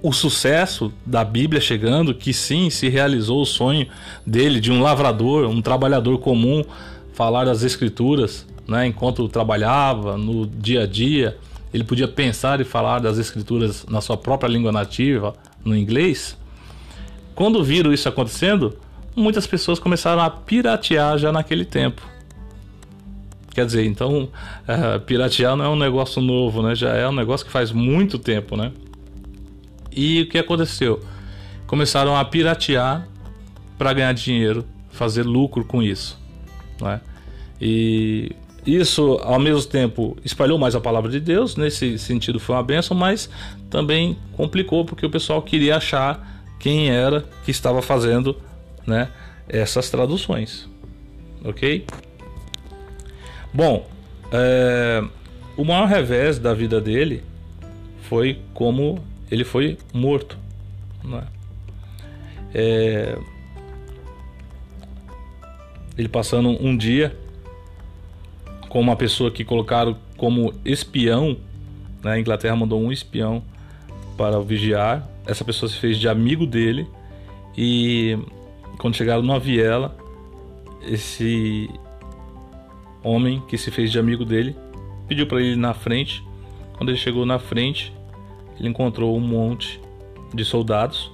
[0.02, 3.86] o sucesso da Bíblia chegando, que sim, se realizou o sonho
[4.24, 6.64] dele de um lavrador, um trabalhador comum,
[7.12, 11.36] falar das escrituras, né, enquanto trabalhava no dia a dia,
[11.72, 16.36] ele podia pensar e falar das escrituras na sua própria língua nativa, no inglês.
[17.38, 18.76] Quando viram isso acontecendo,
[19.14, 22.02] muitas pessoas começaram a piratear já naquele tempo.
[23.54, 26.74] Quer dizer, então, uh, piratear não é um negócio novo, né?
[26.74, 28.72] Já é um negócio que faz muito tempo, né?
[29.92, 31.00] E o que aconteceu?
[31.68, 33.06] Começaram a piratear
[33.78, 36.18] para ganhar dinheiro, fazer lucro com isso,
[36.80, 37.00] né?
[37.60, 38.32] E
[38.66, 42.96] isso, ao mesmo tempo, espalhou mais a palavra de Deus, nesse sentido foi uma benção,
[42.96, 43.30] mas
[43.70, 48.36] também complicou porque o pessoal queria achar quem era que estava fazendo
[48.86, 49.10] né,
[49.48, 50.68] essas traduções.
[51.44, 51.84] Ok?
[53.52, 53.88] Bom,
[54.32, 55.02] é,
[55.56, 57.22] o maior revés da vida dele
[58.02, 60.38] foi como ele foi morto.
[61.04, 61.22] Né?
[62.54, 63.18] É,
[65.96, 67.16] ele passando um dia
[68.68, 71.36] com uma pessoa que colocaram como espião,
[72.02, 72.12] né?
[72.12, 73.42] a Inglaterra mandou um espião
[74.16, 75.08] para vigiar.
[75.28, 76.88] Essa pessoa se fez de amigo dele
[77.54, 78.18] e
[78.78, 79.94] quando chegaram numa viela,
[80.80, 81.68] esse
[83.04, 84.56] homem que se fez de amigo dele
[85.06, 86.24] pediu para ele ir na frente.
[86.78, 87.92] Quando ele chegou na frente,
[88.58, 89.78] ele encontrou um monte
[90.32, 91.12] de soldados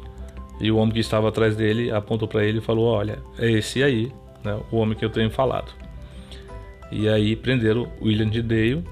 [0.60, 3.82] e o homem que estava atrás dele apontou para ele e falou: Olha, é esse
[3.82, 4.12] aí,
[4.44, 5.72] né, o homem que eu tenho falado.
[6.92, 8.84] E aí prenderam William de Dale.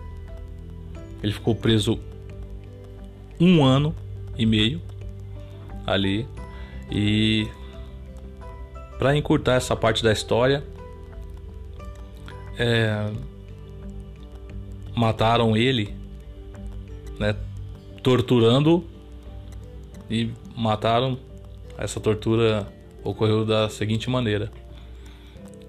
[1.23, 2.01] Ele ficou preso
[3.39, 3.95] um ano
[4.37, 4.81] e meio
[5.87, 6.27] ali.
[6.91, 7.49] E
[8.99, 10.65] para encurtar essa parte da história,
[12.59, 13.11] é,
[14.95, 15.95] mataram ele,
[17.19, 17.35] né,
[18.03, 18.85] torturando
[20.11, 21.19] e mataram.
[21.79, 22.69] Essa tortura
[23.03, 24.53] ocorreu da seguinte maneira: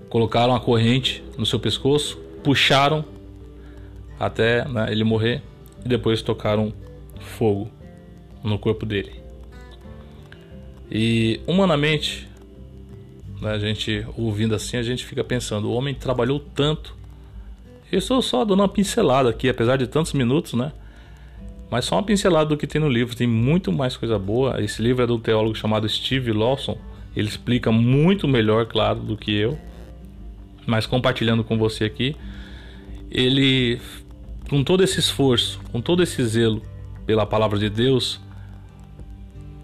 [0.09, 3.05] colocaram a corrente no seu pescoço, puxaram
[4.19, 5.41] até né, ele morrer
[5.83, 6.73] e depois tocaram
[7.19, 7.69] fogo
[8.43, 9.22] no corpo dele.
[10.95, 12.29] E humanamente,
[13.41, 16.95] né, a gente ouvindo assim, a gente fica pensando: o homem trabalhou tanto.
[17.91, 20.71] Eu estou só dando uma pincelada aqui, apesar de tantos minutos, né?
[21.71, 24.63] Mas só uma pincelada do que tem no livro, tem muito mais coisa boa.
[24.63, 26.77] Esse livro é do teólogo chamado Steve Lawson.
[27.15, 29.57] Ele explica muito melhor, claro, do que eu.
[30.67, 32.15] Mas compartilhando com você aqui,
[33.09, 33.79] ele,
[34.49, 36.61] com todo esse esforço, com todo esse zelo
[37.05, 38.19] pela palavra de Deus,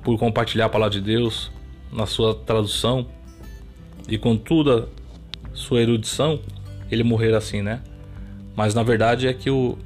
[0.09, 1.51] por compartilhar a palavra de Deus
[1.91, 3.05] na sua tradução
[4.07, 4.89] e com toda
[5.53, 6.39] sua erudição,
[6.89, 7.83] ele morrer assim, né?
[8.55, 9.77] Mas na verdade é que o,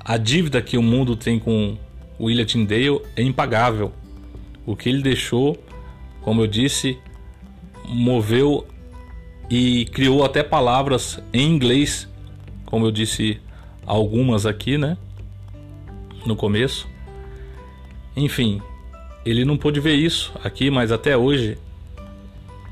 [0.00, 1.78] a dívida que o mundo tem com
[2.18, 3.92] William Tyndale é impagável.
[4.66, 5.56] O que ele deixou,
[6.20, 6.98] como eu disse,
[7.84, 8.66] moveu
[9.48, 12.08] e criou até palavras em inglês
[12.66, 13.40] como eu disse
[13.86, 14.96] algumas aqui, né?
[16.26, 16.88] No começo.
[18.16, 18.60] Enfim,
[19.24, 21.58] ele não pôde ver isso aqui, mas até hoje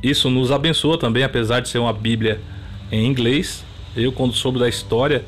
[0.02, 2.40] isso nos abençoa também, apesar de ser uma Bíblia
[2.90, 3.64] em inglês.
[3.96, 5.24] Eu, quando soube da história,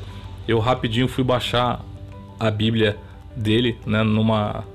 [0.47, 1.83] eu rapidinho fui baixar
[2.39, 2.97] a Bíblia
[3.35, 4.03] dele, né?
[4.03, 4.65] Numa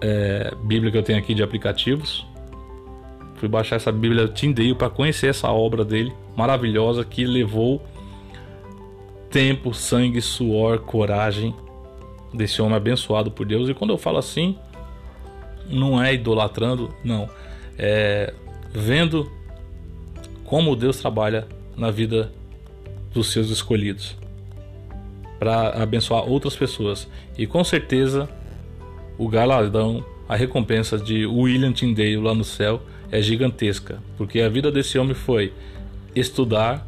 [0.00, 2.26] é, Bíblia que eu tenho aqui de aplicativos.
[3.36, 7.82] Fui baixar essa Bíblia Tyndale para conhecer essa obra dele maravilhosa que levou
[9.30, 11.54] tempo, sangue, suor, coragem
[12.32, 13.68] desse homem abençoado por Deus.
[13.68, 14.58] E quando eu falo assim,
[15.68, 17.28] não é idolatrando, não.
[17.78, 18.32] É
[18.72, 19.30] vendo
[20.44, 22.30] como Deus trabalha na vida
[23.12, 24.16] dos seus escolhidos
[25.38, 27.08] para abençoar outras pessoas.
[27.36, 28.28] E com certeza
[29.18, 34.72] o galardão a recompensa de William Tyndale lá no céu é gigantesca, porque a vida
[34.72, 35.52] desse homem foi
[36.14, 36.86] estudar,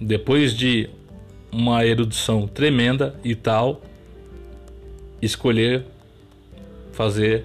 [0.00, 0.88] depois de
[1.50, 3.82] uma erudição tremenda e tal,
[5.20, 5.84] escolher
[6.92, 7.44] fazer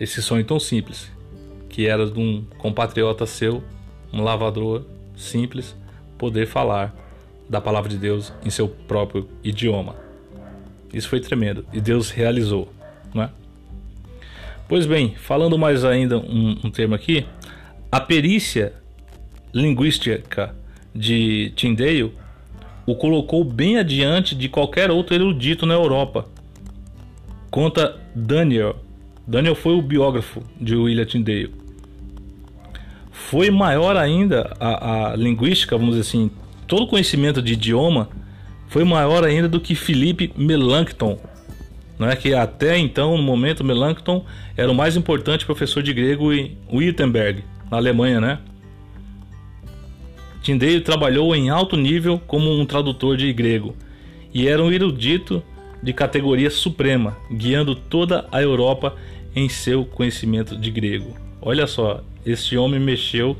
[0.00, 1.12] esse sonho tão simples,
[1.68, 3.62] que era de um compatriota seu,
[4.10, 5.76] um lavador simples,
[6.16, 6.94] poder falar
[7.48, 9.94] da palavra de Deus em seu próprio idioma.
[10.92, 12.72] Isso foi tremendo e Deus realizou,
[13.14, 13.30] não é?
[14.66, 17.26] Pois bem, falando mais ainda um, um termo aqui,
[17.92, 18.72] a perícia
[19.52, 20.54] linguística
[20.94, 22.14] de Tyndale
[22.86, 26.26] o colocou bem adiante de qualquer outro erudito na Europa.
[27.50, 28.76] Conta Daniel.
[29.30, 31.54] Daniel foi o biógrafo de William Tyndale.
[33.12, 36.32] Foi maior ainda a, a linguística, vamos dizer assim,
[36.66, 38.08] todo o conhecimento de idioma
[38.66, 41.16] foi maior ainda do que Philippe Melanchthon,
[42.00, 44.24] é que até então, no momento, Melanchthon
[44.56, 48.38] era o mais importante professor de grego em Wittenberg, na Alemanha, né?
[50.42, 53.76] Tyndale trabalhou em alto nível como um tradutor de grego
[54.34, 55.40] e era um erudito
[55.80, 58.96] de categoria suprema, guiando toda a Europa
[59.34, 61.14] em seu conhecimento de grego.
[61.40, 63.36] Olha só, esse homem mexeu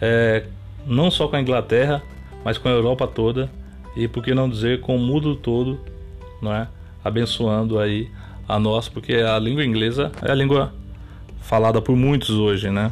[0.00, 0.44] é,
[0.86, 2.02] não só com a Inglaterra,
[2.44, 3.50] mas com a Europa toda
[3.96, 5.80] e por que não dizer com o mundo todo,
[6.40, 6.68] não é?
[7.04, 8.10] Abençoando aí
[8.48, 10.72] a nós, porque a língua inglesa é a língua
[11.40, 12.90] falada por muitos hoje, né?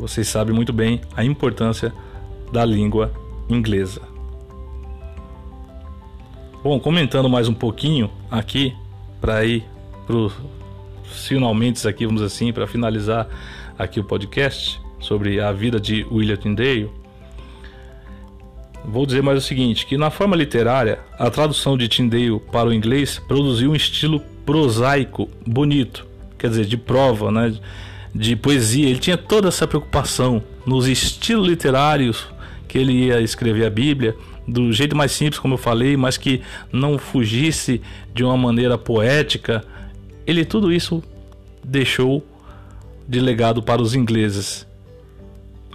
[0.00, 1.92] vocês sabem muito bem a importância
[2.50, 3.12] da língua
[3.48, 4.00] inglesa.
[6.62, 8.74] Bom, comentando mais um pouquinho aqui
[9.20, 9.64] para ir
[10.06, 10.32] para os
[11.04, 13.28] finalmente aqui, vamos assim, para finalizar
[13.78, 16.90] aqui o podcast sobre a vida de William Tyndale.
[18.84, 22.72] Vou dizer mais o seguinte, que na forma literária, a tradução de Tyndale para o
[22.72, 26.06] inglês produziu um estilo prosaico, bonito,
[26.38, 27.54] quer dizer, de prova, né?
[28.14, 32.26] de poesia, ele tinha toda essa preocupação nos estilos literários
[32.66, 34.16] que ele ia escrever a Bíblia,
[34.50, 37.80] do jeito mais simples, como eu falei, mas que não fugisse
[38.14, 39.64] de uma maneira poética.
[40.26, 41.02] Ele tudo isso
[41.64, 42.24] deixou
[43.08, 44.66] de legado para os ingleses.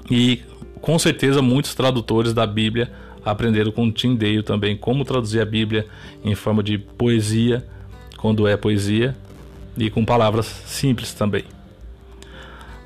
[0.10, 0.42] E
[0.82, 2.92] com certeza muitos tradutores da Bíblia
[3.24, 5.88] aprenderam com Tyndale também como traduzir a Bíblia
[6.24, 7.66] em forma de poesia,
[8.18, 9.16] quando é poesia,
[9.78, 11.44] e com palavras simples também.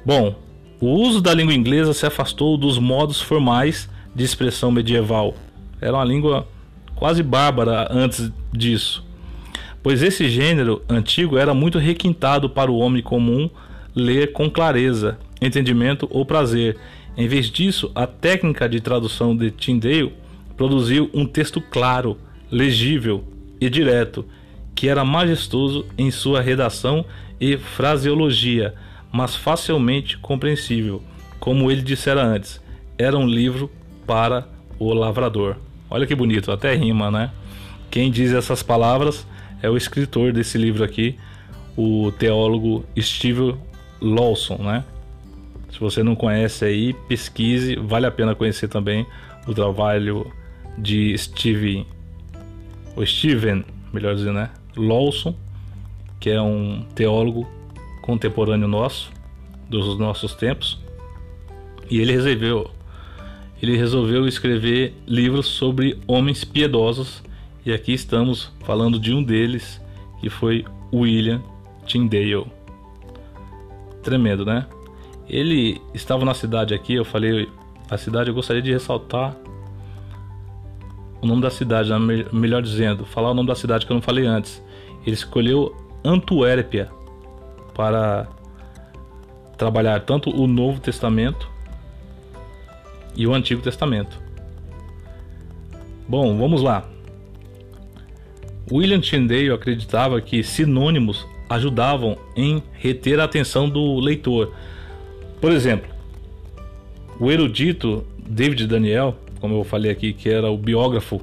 [0.05, 0.35] Bom,
[0.79, 5.35] o uso da língua inglesa se afastou dos modos formais de expressão medieval.
[5.81, 6.47] Era uma língua
[6.95, 9.05] quase bárbara antes disso,
[9.81, 13.49] pois esse gênero antigo era muito requintado para o homem comum
[13.95, 16.77] ler com clareza, entendimento ou prazer.
[17.17, 20.13] Em vez disso, a técnica de tradução de Tyndale
[20.57, 22.17] produziu um texto claro,
[22.51, 23.23] legível
[23.59, 24.25] e direto,
[24.75, 27.05] que era majestoso em sua redação
[27.39, 28.73] e fraseologia
[29.11, 31.01] mas facilmente compreensível.
[31.39, 32.61] Como ele dissera antes,
[32.97, 33.71] era um livro
[34.05, 35.57] para o lavrador.
[35.89, 37.31] Olha que bonito, até rima, né?
[37.89, 39.25] Quem diz essas palavras
[39.61, 41.17] é o escritor desse livro aqui,
[41.75, 43.55] o teólogo Steve
[44.01, 44.83] Lawson, né?
[45.71, 49.05] Se você não conhece aí, pesquise, vale a pena conhecer também
[49.47, 50.31] o trabalho
[50.77, 51.85] de Steve,
[52.95, 54.49] o Steven, melhor dizendo, né?
[54.75, 55.35] Lawson,
[56.19, 57.47] que é um teólogo
[58.01, 59.11] contemporâneo nosso,
[59.69, 60.79] dos nossos tempos,
[61.89, 62.69] e ele resolveu,
[63.61, 67.21] ele resolveu escrever livros sobre homens piedosos,
[67.65, 69.81] e aqui estamos falando de um deles,
[70.19, 71.41] que foi William
[71.85, 72.45] Tyndale.
[74.01, 74.65] Tremendo, né?
[75.27, 77.47] Ele estava na cidade aqui, eu falei
[77.89, 79.35] a cidade, eu gostaria de ressaltar
[81.21, 81.91] o nome da cidade,
[82.31, 84.63] melhor dizendo, falar o nome da cidade que eu não falei antes.
[85.05, 86.89] Ele escolheu Antuérpia
[87.73, 88.27] para
[89.57, 91.49] trabalhar tanto o Novo Testamento
[93.19, 94.17] e o Antigo Testamento.
[96.07, 96.89] Bom, vamos lá.
[98.71, 104.53] William Tyndale acreditava que sinônimos ajudavam em reter a atenção do leitor.
[105.41, 105.89] Por exemplo,
[107.19, 111.21] o erudito David Daniel, como eu falei aqui, que era o biógrafo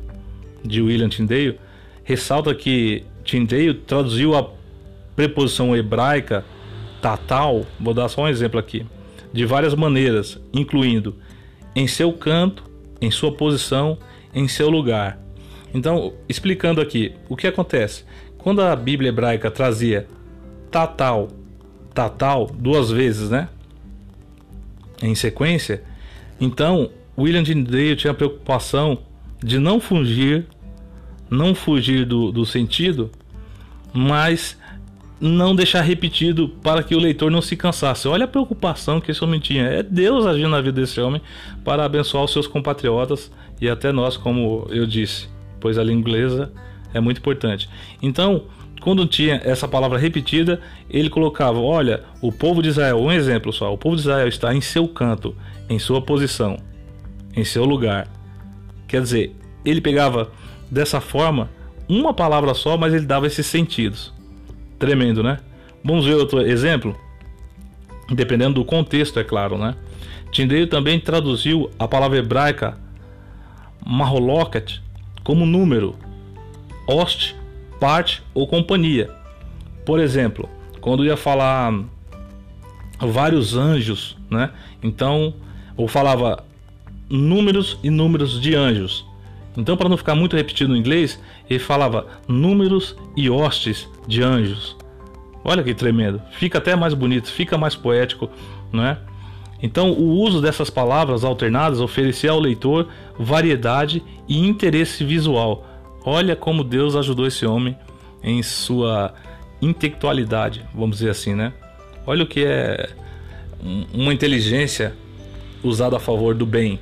[0.63, 1.59] de William Tyndale,
[2.05, 4.51] ressalta que Tyndale traduziu a
[5.15, 6.45] preposição hebraica
[7.01, 8.85] tatal, vou dar só um exemplo aqui,
[9.33, 11.17] de várias maneiras, incluindo
[11.77, 12.65] em seu canto,
[13.01, 13.99] em sua posição,
[14.35, 15.17] em seu lugar.
[15.73, 18.05] Então, explicando aqui, o que acontece?
[18.39, 20.09] Quando a Bíblia hebraica trazia
[20.71, 21.29] tatal,
[21.95, 23.49] tatal duas vezes, né?
[25.01, 25.85] Em sequência,
[26.41, 28.99] então William Tyndale tinha a preocupação
[29.45, 30.47] de não fugir,
[31.31, 33.11] não fugir do, do sentido
[33.97, 34.59] mas
[35.21, 38.07] não deixar repetido para que o leitor não se cansasse.
[38.07, 39.65] Olha a preocupação que esse homem tinha.
[39.65, 41.21] É Deus agindo na vida desse homem
[41.65, 45.29] para abençoar os seus compatriotas e até nós, como eu disse,
[45.61, 46.53] pois a língua inglesa
[46.93, 47.69] é muito importante.
[48.03, 48.45] Então,
[48.81, 50.61] quando tinha essa palavra repetida,
[50.91, 54.55] ele colocava: Olha, o povo de Israel, um exemplo só, o povo de Israel está
[54.55, 55.35] em seu canto,
[55.69, 56.59] em sua posição,
[57.35, 58.09] em seu lugar.
[58.87, 60.31] Quer dizer, ele pegava
[60.71, 61.49] dessa forma
[61.89, 64.13] uma palavra só, mas ele dava esses sentidos.
[64.79, 65.39] Tremendo, né?
[65.85, 66.97] Vamos ver outro exemplo?
[68.11, 69.75] Dependendo do contexto, é claro, né?
[70.33, 72.79] Tyndale também traduziu a palavra hebraica
[73.85, 74.83] Maholoket
[75.23, 75.97] como número,
[76.89, 77.37] host,
[77.81, 79.11] parte ou companhia.
[79.85, 80.49] Por exemplo,
[80.81, 81.73] quando ia falar
[83.01, 84.51] vários anjos, né?
[84.83, 85.35] Então,
[85.77, 86.45] ou falava
[87.09, 89.05] números e números de anjos.
[89.57, 94.77] Então, para não ficar muito repetido no inglês, ele falava números e hostes de anjos.
[95.45, 96.21] Olha que tremendo.
[96.33, 98.29] Fica até mais bonito, fica mais poético,
[98.73, 98.99] não é?
[99.63, 102.89] Então, o uso dessas palavras alternadas oferecia ao leitor
[103.19, 105.65] variedade e interesse visual.
[106.05, 107.77] Olha como Deus ajudou esse homem
[108.23, 109.15] em sua
[109.63, 111.53] intelectualidade, vamos dizer assim, né?
[112.07, 112.91] Olha o que é
[113.93, 114.95] uma inteligência
[115.63, 116.79] usada a favor do bem.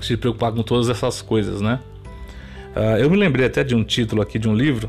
[0.00, 1.78] Se preocupar com todas essas coisas, né?
[2.74, 4.88] Uh, eu me lembrei até de um título aqui de um livro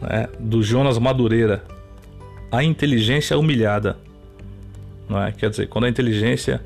[0.00, 1.64] né, do Jonas Madureira,
[2.52, 3.96] A Inteligência Humilhada.
[5.08, 5.32] Não é?
[5.32, 6.62] Quer dizer, quando a inteligência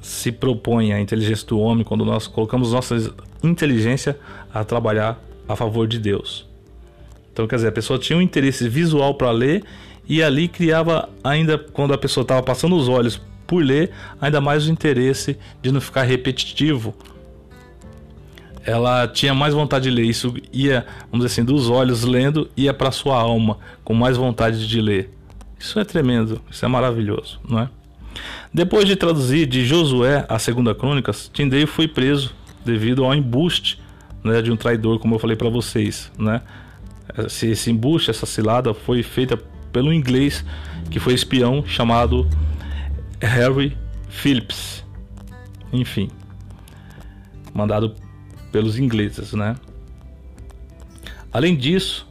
[0.00, 3.12] se propõe, a inteligência do homem, quando nós colocamos nossa
[3.42, 4.18] inteligência
[4.52, 5.18] a trabalhar
[5.48, 6.46] a favor de Deus.
[7.32, 9.64] Então, quer dizer, a pessoa tinha um interesse visual para ler
[10.08, 14.68] e ali criava, ainda quando a pessoa estava passando os olhos por ler, ainda mais
[14.68, 16.94] o interesse de não ficar repetitivo
[18.64, 20.06] ela tinha mais vontade de ler.
[20.06, 24.66] Isso ia, vamos dizer assim, dos olhos lendo, ia para sua alma com mais vontade
[24.66, 25.10] de ler.
[25.58, 27.68] Isso é tremendo, isso é maravilhoso, não é?
[28.52, 32.34] Depois de traduzir de Josué a Segunda Crônicas, Tyndale foi preso
[32.64, 33.80] devido ao embuste
[34.22, 36.40] né, de um traidor, como eu falei para vocês, né?
[37.18, 39.36] Esse, esse embuste, essa cilada foi feita
[39.72, 40.44] pelo inglês
[40.90, 42.28] que foi espião chamado
[43.20, 43.76] Harry
[44.08, 44.84] Phillips.
[45.72, 46.08] Enfim,
[47.52, 47.94] mandado
[48.54, 49.56] pelos ingleses, né?
[51.32, 52.06] Além disso,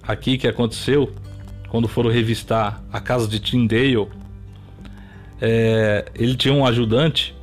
[0.00, 1.12] aqui que aconteceu,
[1.68, 4.06] quando foram revistar a casa de Tyndale,
[5.40, 7.34] é, ele tinha um ajudante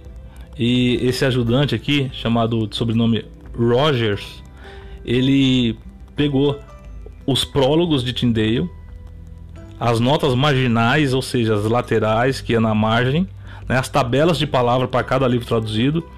[0.58, 4.42] e esse ajudante aqui, chamado de sobrenome Rogers,
[5.04, 5.78] ele
[6.16, 6.58] pegou
[7.26, 8.70] os prólogos de Tyndale,
[9.78, 13.28] as notas marginais, ou seja, as laterais que é na margem,
[13.68, 16.10] né, as tabelas de palavra para cada livro traduzido,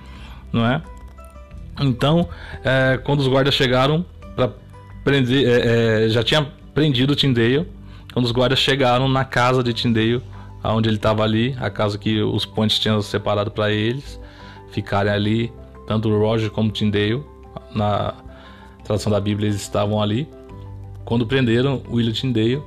[0.54, 0.84] não é?
[1.80, 2.28] Então,
[2.64, 4.06] é, quando os guardas chegaram
[4.36, 4.52] para
[5.04, 7.68] prender, é, é, já tinha prendido o Tyndale.
[8.14, 10.22] Quando os guardas chegaram na casa de Tyndale,
[10.64, 14.20] onde ele estava ali, a casa que os pontes tinham separado para eles,
[14.72, 15.54] ficarem ali,
[15.88, 17.24] tanto Roger como o Tyndale,
[17.74, 18.14] na
[18.84, 20.28] tradução da Bíblia eles estavam ali.
[21.06, 22.62] Quando prenderam o William Tyndale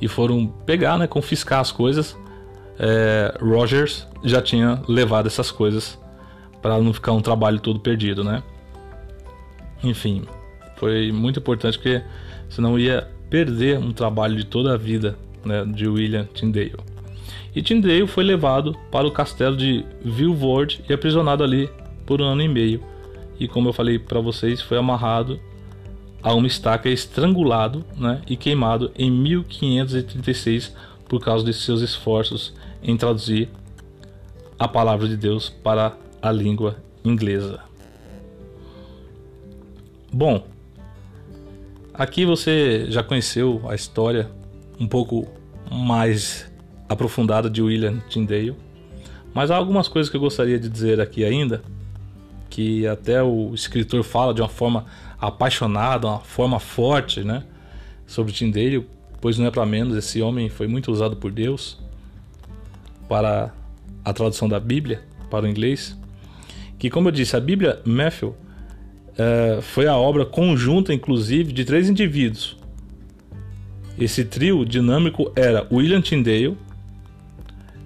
[0.00, 2.16] e foram pegar, né, confiscar as coisas,
[2.78, 5.98] é, Rogers já tinha levado essas coisas
[6.62, 8.42] para não ficar um trabalho todo perdido, né?
[9.82, 10.24] Enfim,
[10.76, 12.02] foi muito importante porque
[12.48, 16.76] senão ia perder um trabalho de toda a vida né, de William Tyndale.
[17.54, 21.68] E Tyndale foi levado para o castelo de Vilvoord e aprisionado ali
[22.06, 22.82] por um ano e meio.
[23.38, 25.40] E como eu falei para vocês, foi amarrado
[26.22, 30.74] a uma estaca estrangulado né, e queimado em 1536
[31.08, 32.52] por causa de seus esforços
[32.82, 33.48] em traduzir
[34.58, 37.67] a palavra de Deus para a língua inglesa.
[40.18, 40.44] Bom,
[41.94, 44.28] aqui você já conheceu a história
[44.80, 45.28] um pouco
[45.70, 46.50] mais
[46.88, 48.56] aprofundada de William Tyndale,
[49.32, 51.62] mas há algumas coisas que eu gostaria de dizer aqui ainda,
[52.50, 54.86] que até o escritor fala de uma forma
[55.20, 57.44] apaixonada, uma forma forte, né,
[58.04, 58.88] sobre Tyndale,
[59.20, 61.78] pois não é para menos, esse homem foi muito usado por Deus
[63.08, 63.54] para
[64.04, 65.00] a tradução da Bíblia
[65.30, 65.96] para o inglês,
[66.76, 68.34] que como eu disse, a Bíblia Matthew
[69.18, 72.56] é, foi a obra conjunta, inclusive, de três indivíduos.
[73.98, 76.56] Esse trio dinâmico era William Tyndale,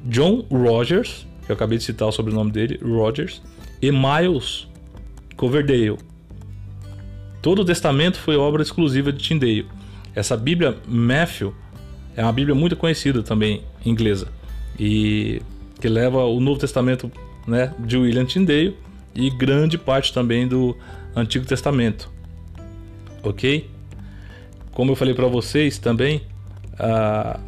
[0.05, 3.41] John Rogers, que eu acabei de citar o sobrenome dele, Rogers,
[3.81, 4.69] e Miles
[5.37, 5.97] Coverdale.
[7.41, 9.67] Todo o testamento foi obra exclusiva de Tyndale.
[10.15, 11.55] Essa Bíblia Matthew
[12.15, 14.29] é uma Bíblia muito conhecida também inglesa
[14.79, 15.41] e
[15.81, 17.11] que leva o Novo Testamento
[17.47, 18.77] né, de William Tyndale
[19.15, 20.77] e grande parte também do
[21.15, 22.11] Antigo Testamento.
[23.23, 23.71] Ok?
[24.73, 26.23] como eu falei para vocês também,
[26.79, 27.39] ah,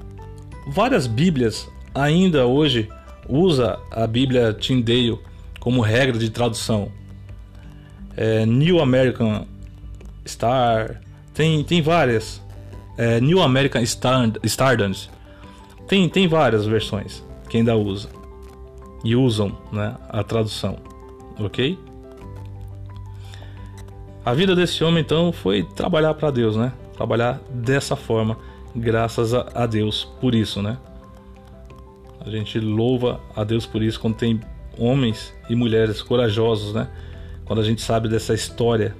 [0.68, 2.88] várias Bíblias ainda hoje
[3.28, 5.18] usa a Bíblia Tyndale
[5.58, 6.92] como regra de tradução.
[8.16, 9.46] É, New American
[10.26, 11.00] Star,
[11.32, 12.40] tem, tem várias.
[12.96, 15.10] É, New American Stardust,
[15.88, 18.08] tem, tem várias versões que ainda usa
[19.02, 20.78] e usam né, a tradução,
[21.38, 21.76] ok?
[24.24, 26.72] A vida desse homem então foi trabalhar para Deus, né?
[26.96, 28.38] Trabalhar dessa forma,
[28.74, 30.78] graças a, Deus por isso, né?
[32.24, 34.40] A gente louva a Deus por isso quando tem
[34.78, 36.88] homens e mulheres corajosos, né?
[37.44, 38.96] Quando a gente sabe dessa história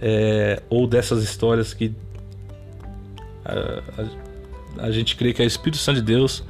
[0.00, 1.92] é, ou dessas histórias que
[3.44, 3.82] a,
[4.80, 6.42] a, a, gente crê que é o Espírito Santo de Deus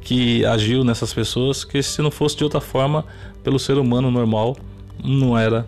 [0.00, 3.04] que agiu nessas pessoas, que se não fosse de outra forma,
[3.42, 4.56] pelo ser humano normal,
[5.02, 5.66] não era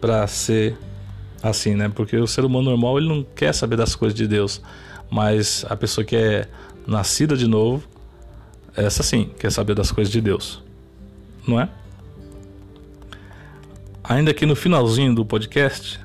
[0.00, 0.76] para ser
[1.42, 1.88] assim, né?
[1.88, 4.60] Porque o ser humano normal ele não quer saber das coisas de Deus,
[5.10, 6.48] mas a pessoa que é
[6.86, 7.82] nascida de novo,
[8.76, 10.62] essa sim quer saber das coisas de Deus,
[11.46, 11.68] não é?
[14.02, 16.00] Ainda aqui no finalzinho do podcast,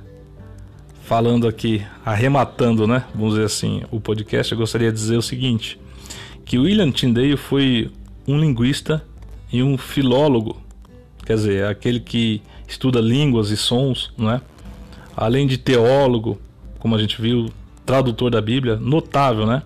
[1.04, 3.04] falando aqui, arrematando, né?
[3.14, 5.80] Vamos dizer assim, o podcast, eu gostaria de dizer o seguinte:
[6.46, 7.92] que William Tyndale foi
[8.28, 9.04] um linguista
[9.52, 10.62] e um filólogo,
[11.26, 14.42] quer dizer, aquele que estuda línguas e sons, não é?
[15.16, 16.40] Além de teólogo,
[16.80, 17.50] como a gente viu,
[17.86, 19.64] tradutor da Bíblia, notável, né?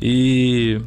[0.00, 0.80] E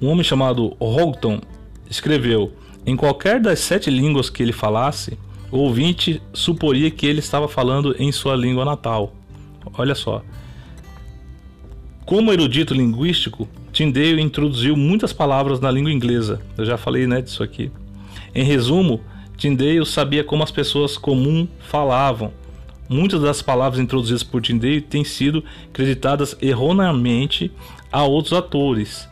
[0.00, 1.40] um homem chamado Houghton
[1.88, 2.52] escreveu:
[2.84, 5.18] em qualquer das sete línguas que ele falasse,
[5.50, 9.14] o ouvinte suporia que ele estava falando em sua língua natal.
[9.74, 10.22] Olha só.
[12.04, 16.40] Como erudito linguístico, Tyndale introduziu muitas palavras na língua inglesa.
[16.56, 17.70] Eu já falei né, disso aqui.
[18.34, 19.00] Em resumo,
[19.36, 22.32] Tyndale sabia como as pessoas comuns falavam.
[22.88, 27.50] Muitas das palavras introduzidas por Tyndale têm sido creditadas erroneamente
[27.90, 29.08] a outros atores.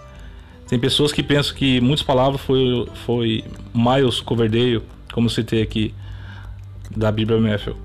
[0.69, 3.45] Tem pessoas que pensam que muitas palavras foi, foi
[3.75, 5.95] Miles Coverdale, como citei aqui,
[6.97, 7.77] da Bíblia Matthew,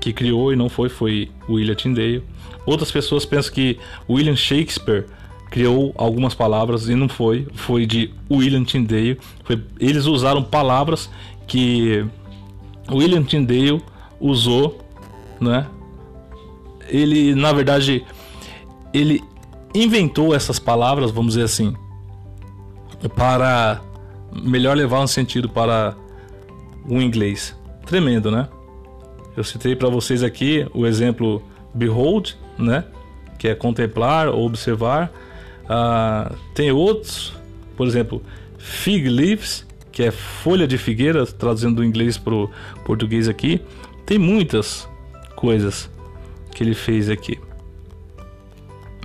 [0.00, 2.22] que criou e não foi, foi William Tyndale.
[2.66, 3.78] Outras pessoas pensam que
[4.08, 5.06] William Shakespeare
[5.52, 9.20] criou algumas palavras e não foi, foi de William Tyndale.
[9.44, 11.10] Foi, eles usaram palavras
[11.46, 12.06] que
[12.90, 13.82] William Tyndale
[14.18, 14.80] usou,
[15.38, 15.66] né?
[16.88, 18.02] Ele, na verdade,
[18.94, 19.22] ele
[19.74, 21.74] inventou essas palavras, vamos dizer assim,
[23.14, 23.82] para
[24.32, 25.94] melhor levar um sentido para
[26.88, 27.54] o inglês.
[27.84, 28.48] Tremendo, né?
[29.36, 31.42] Eu citei para vocês aqui o exemplo
[31.74, 32.84] behold, né?
[33.38, 35.12] Que é contemplar ou observar.
[35.64, 37.32] Uh, tem outros,
[37.76, 38.22] por exemplo,
[38.58, 42.50] fig leaves, que é folha de figueira, traduzindo do inglês para o
[42.84, 43.60] português aqui.
[44.04, 44.88] Tem muitas
[45.36, 45.90] coisas
[46.54, 47.38] que ele fez aqui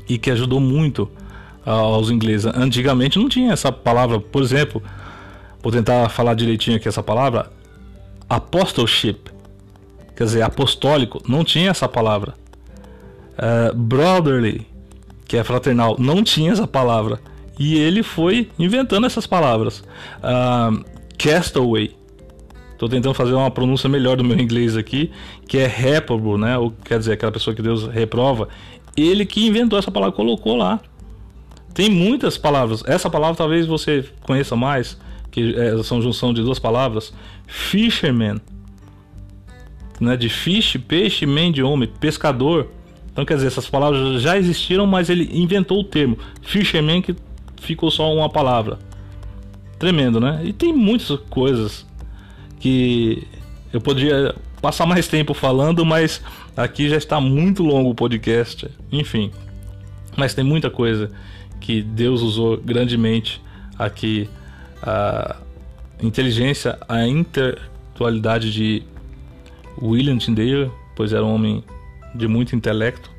[0.07, 1.09] e que ajudou muito
[1.65, 2.45] aos ingleses.
[2.45, 4.81] Antigamente não tinha essa palavra, por exemplo,
[5.61, 7.51] vou tentar falar direitinho aqui essa palavra,
[8.29, 9.19] apostleship,
[10.15, 12.35] quer dizer, apostólico, não tinha essa palavra.
[13.37, 14.65] Uh, brotherly,
[15.28, 17.19] que é fraternal, não tinha essa palavra.
[17.59, 19.80] E ele foi inventando essas palavras.
[20.19, 20.86] Uh,
[21.17, 21.97] castaway,
[22.78, 25.11] Estou tentando fazer uma pronúncia melhor do meu inglês aqui,
[25.47, 26.59] que é reprobable, né?
[26.59, 28.49] Ou quer dizer, aquela pessoa que Deus reprova.
[28.95, 30.80] Ele que inventou essa palavra, colocou lá.
[31.73, 32.84] Tem muitas palavras.
[32.86, 34.95] Essa palavra talvez você conheça mais,
[35.32, 37.11] que é, são junção de duas palavras.
[37.47, 38.39] Fisherman,
[39.99, 40.15] né?
[40.15, 42.67] De fish, peixe, man de homem, pescador.
[43.18, 46.20] Então quer dizer, essas palavras já existiram, mas ele inventou o termo.
[46.43, 47.15] Fisherman que
[47.59, 48.78] ficou só uma palavra.
[49.80, 50.41] Tremendo, né?
[50.43, 51.84] E tem muitas coisas
[52.59, 53.28] que
[53.74, 56.22] eu poderia passar mais tempo falando, mas
[56.55, 58.70] aqui já está muito longo o podcast.
[58.91, 59.32] Enfim,
[60.15, 61.09] mas tem muita coisa
[61.59, 63.41] que Deus usou grandemente
[63.80, 64.30] aqui.
[64.84, 65.38] A
[66.03, 68.84] inteligência, a intelectualidade de
[69.82, 71.63] William Tyndale, pois era um homem
[72.13, 73.11] de muito intelecto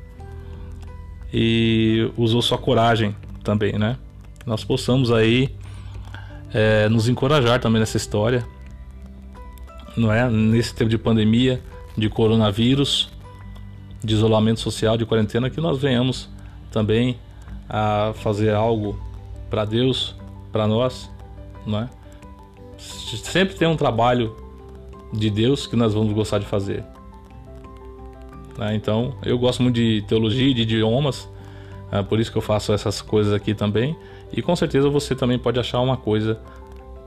[1.33, 3.97] e usou sua coragem também, né?
[4.45, 5.53] Nós possamos aí
[6.53, 8.45] é, nos encorajar também nessa história
[9.99, 10.29] não é?
[10.29, 11.61] Nesse tempo de pandemia,
[11.97, 13.09] de coronavírus,
[14.03, 16.29] de isolamento social, de quarentena, que nós venhamos
[16.71, 17.19] também
[17.67, 18.99] a fazer algo
[19.49, 20.15] para Deus,
[20.51, 21.11] para nós,
[21.65, 21.89] não é?
[22.77, 24.35] Sempre tem um trabalho
[25.11, 26.83] de Deus que nós vamos gostar de fazer.
[28.59, 28.75] Né?
[28.75, 31.29] Então, eu gosto muito de teologia e de idiomas,
[31.91, 33.95] é por isso que eu faço essas coisas aqui também.
[34.31, 36.39] E com certeza você também pode achar uma coisa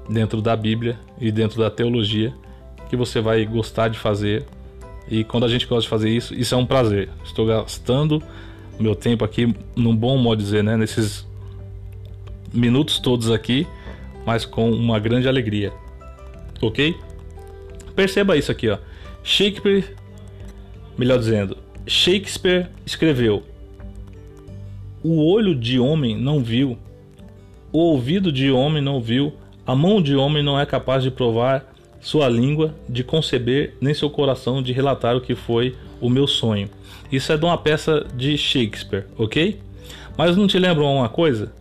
[0.09, 2.35] dentro da Bíblia e dentro da teologia
[2.89, 4.45] que você vai gostar de fazer
[5.09, 7.09] E quando a gente gosta de fazer isso, isso é um prazer.
[7.25, 8.23] Estou gastando
[8.79, 10.77] meu tempo aqui, num bom modo de dizer, né?
[10.77, 11.27] Nesses
[12.53, 13.67] minutos todos aqui,
[14.25, 15.73] mas com uma grande alegria.
[16.61, 16.97] Ok?
[17.95, 18.79] Perceba isso aqui, ó.
[19.23, 19.95] Shakespeare,
[20.97, 23.43] melhor dizendo, Shakespeare escreveu:
[25.03, 26.79] O olho de homem não viu,
[27.73, 29.33] o ouvido de homem não viu,
[29.67, 34.11] a mão de homem não é capaz de provar sua língua, de conceber, nem seu
[34.11, 36.69] coração de relatar o que foi o meu sonho.
[37.11, 39.61] Isso é de uma peça de Shakespeare, ok?
[40.19, 41.53] Mas não te lembra uma coisa?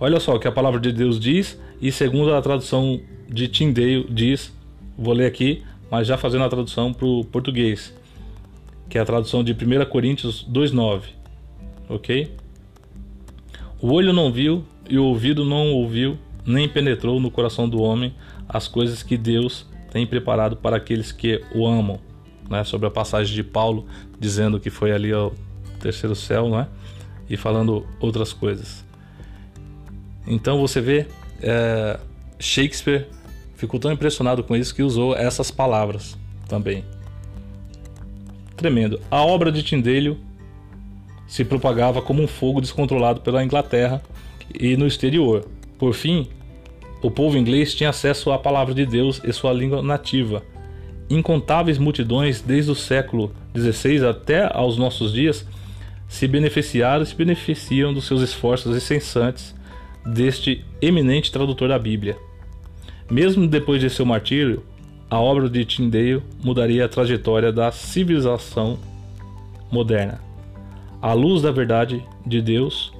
[0.00, 4.06] Olha só o que a palavra de Deus diz, e segundo a tradução de Tyndale
[4.08, 4.52] diz,
[4.96, 7.92] vou ler aqui, mas já fazendo a tradução para o português,
[8.88, 11.02] que é a tradução de 1 Coríntios 2,9,
[11.88, 12.34] ok?
[13.80, 18.14] O olho não viu e o ouvido não ouviu, nem penetrou no coração do homem
[18.48, 22.00] as coisas que Deus tem preparado para aqueles que o amam.
[22.48, 22.64] Né?
[22.64, 23.86] Sobre a passagem de Paulo
[24.18, 25.34] dizendo que foi ali ao
[25.80, 26.66] terceiro céu, né?
[27.28, 28.84] E falando outras coisas.
[30.26, 31.06] Então você vê,
[31.40, 32.00] é,
[32.38, 33.06] Shakespeare
[33.54, 36.18] ficou tão impressionado com isso que usou essas palavras
[36.48, 36.84] também.
[38.58, 39.00] Tremendo.
[39.08, 40.18] A obra de Tyndale
[41.28, 44.02] se propagava como um fogo descontrolado pela Inglaterra
[44.52, 45.46] e no exterior.
[45.78, 46.26] Por fim,
[47.00, 50.42] o povo inglês tinha acesso à palavra de Deus e sua língua nativa.
[51.08, 55.46] Incontáveis multidões, desde o século XVI até aos nossos dias,
[56.08, 59.54] se beneficiaram e se beneficiam dos seus esforços incessantes
[60.04, 62.16] deste eminente tradutor da Bíblia.
[63.08, 64.64] Mesmo depois de seu martírio,
[65.10, 68.78] a obra de Tyndale mudaria a trajetória da civilização
[69.70, 70.20] moderna.
[71.00, 72.92] A luz da verdade de Deus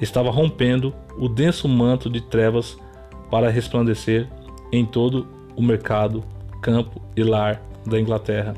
[0.00, 2.78] estava rompendo o denso manto de trevas
[3.30, 4.28] para resplandecer
[4.70, 5.26] em todo
[5.56, 6.22] o mercado,
[6.60, 8.54] campo e lar da Inglaterra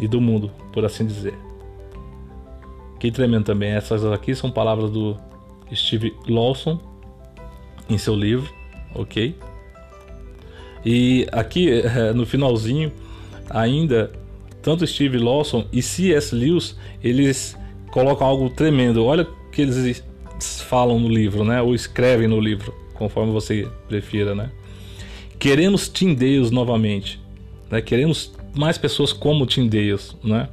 [0.00, 1.34] e do mundo, por assim dizer.
[2.98, 3.72] Que tremendo também.
[3.72, 5.16] Essas aqui são palavras do
[5.74, 6.80] Steve Lawson
[7.88, 8.50] em seu livro,
[8.94, 9.36] ok?
[10.84, 11.82] E aqui
[12.14, 12.92] no finalzinho,
[13.48, 14.12] ainda
[14.62, 16.34] tanto Steve Lawson e C.S.
[16.34, 17.56] Lewis eles
[17.90, 19.04] colocam algo tremendo.
[19.04, 20.02] Olha o que eles
[20.66, 21.62] falam no livro, né?
[21.62, 24.50] Ou escrevem no livro conforme você prefira, né?
[25.38, 27.20] Queremos Tindeios novamente,
[27.70, 27.80] né?
[27.80, 30.48] Queremos mais pessoas como Tindeios, né?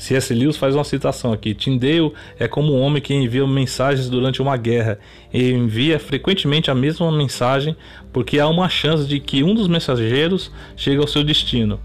[0.00, 0.32] C.S.
[0.32, 4.56] Lewis faz uma citação aqui: Tyndale é como um homem que envia mensagens durante uma
[4.56, 4.98] guerra
[5.30, 7.76] e envia frequentemente a mesma mensagem
[8.10, 11.78] porque há uma chance de que um dos mensageiros chegue ao seu destino.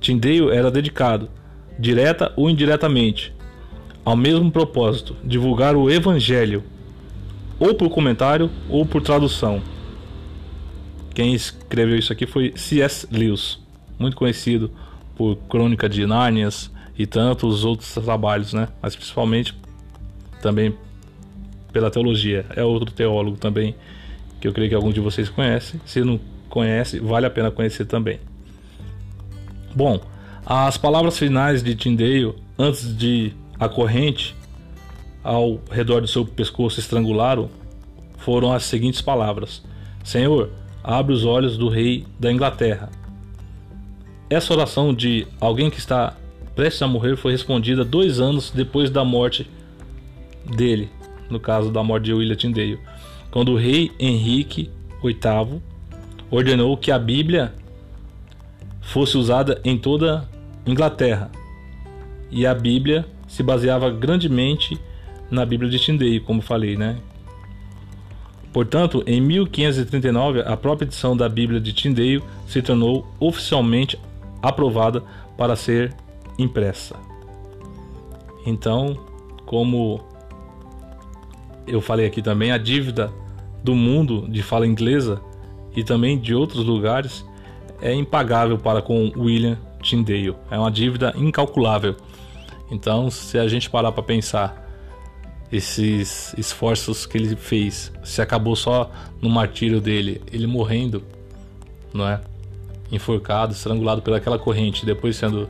[0.00, 1.28] Tyndale era dedicado,
[1.76, 3.34] direta ou indiretamente,
[4.04, 6.62] ao mesmo propósito: divulgar o Evangelho
[7.58, 9.60] ou por comentário ou por tradução.
[11.12, 13.08] Quem escreveu isso aqui foi C.S.
[13.10, 13.58] Lewis,
[13.98, 14.70] muito conhecido
[15.16, 18.68] por Crônica de Nárnias e tantos outros trabalhos, né?
[18.82, 19.54] Mas principalmente
[20.42, 20.74] também
[21.72, 22.44] pela teologia.
[22.56, 23.74] É outro teólogo também
[24.40, 25.80] que eu creio que algum de vocês conhece.
[25.86, 26.18] Se não
[26.48, 28.18] conhece, vale a pena conhecer também.
[29.74, 30.00] Bom,
[30.44, 34.34] as palavras finais de Tyndale antes de a corrente
[35.22, 37.48] ao redor do seu pescoço estrangularam
[38.16, 39.62] foram as seguintes palavras:
[40.02, 40.50] Senhor,
[40.82, 42.90] abre os olhos do rei da Inglaterra.
[44.28, 46.16] Essa oração de alguém que está
[46.58, 49.48] prestes a morrer foi respondida dois anos depois da morte
[50.56, 50.88] dele,
[51.30, 52.80] no caso da morte de William Tyndale,
[53.30, 54.68] quando o rei Henrique
[55.00, 55.62] VIII
[56.28, 57.54] ordenou que a Bíblia
[58.80, 60.28] fosse usada em toda
[60.66, 61.30] Inglaterra.
[62.28, 64.76] E a Bíblia se baseava grandemente
[65.30, 66.96] na Bíblia de Tyndale, como falei, né?
[68.52, 73.96] Portanto, em 1539, a própria edição da Bíblia de Tyndale se tornou oficialmente
[74.42, 75.04] aprovada
[75.36, 75.94] para ser
[76.38, 76.96] impressa.
[78.46, 78.96] Então,
[79.44, 80.00] como
[81.66, 83.12] eu falei aqui também, a dívida
[83.62, 85.20] do mundo de fala inglesa
[85.74, 87.24] e também de outros lugares
[87.80, 90.34] é impagável para com William Tyndale.
[90.50, 91.96] É uma dívida incalculável.
[92.70, 94.66] Então, se a gente parar para pensar
[95.50, 101.02] esses esforços que ele fez, se acabou só no martírio dele, ele morrendo,
[101.92, 102.20] não é?
[102.92, 105.48] Enforcado, estrangulado pelaquela corrente, depois sendo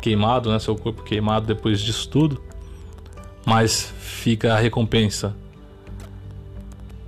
[0.00, 0.58] queimado, né?
[0.58, 2.42] Seu corpo queimado depois disso tudo.
[3.44, 5.34] Mas fica a recompensa.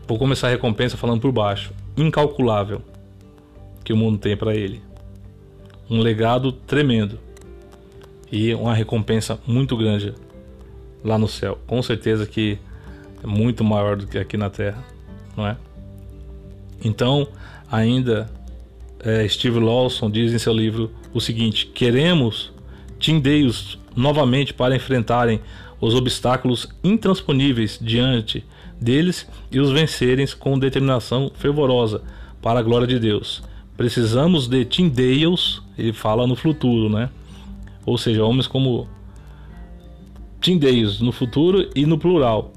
[0.07, 1.73] Vou começar a recompensa falando por baixo.
[1.97, 2.83] Incalculável
[3.85, 4.83] que o mundo tem para ele.
[5.91, 7.19] Um legado tremendo
[8.31, 10.15] e uma recompensa muito grande
[11.05, 11.59] lá no céu.
[11.67, 12.59] Com certeza que
[13.23, 14.83] é muito maior do que aqui na Terra,
[15.37, 15.57] não é?
[16.85, 17.29] Então,
[17.71, 18.31] ainda
[19.01, 22.52] é, Steve Lawson diz em seu livro o seguinte: queremos
[23.03, 25.41] tindeios novamente para enfrentarem
[25.81, 28.45] os obstáculos intransponíveis diante
[28.81, 32.01] deles e os vencerem com determinação fervorosa
[32.41, 33.43] para a glória de Deus.
[33.77, 37.11] Precisamos de tindeios, ele fala no futuro, né?
[37.85, 38.89] Ou seja, homens como
[40.41, 42.53] tindeios no futuro e no plural,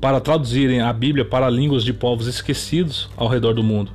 [0.00, 3.90] para traduzirem a Bíblia para línguas de povos esquecidos ao redor do mundo.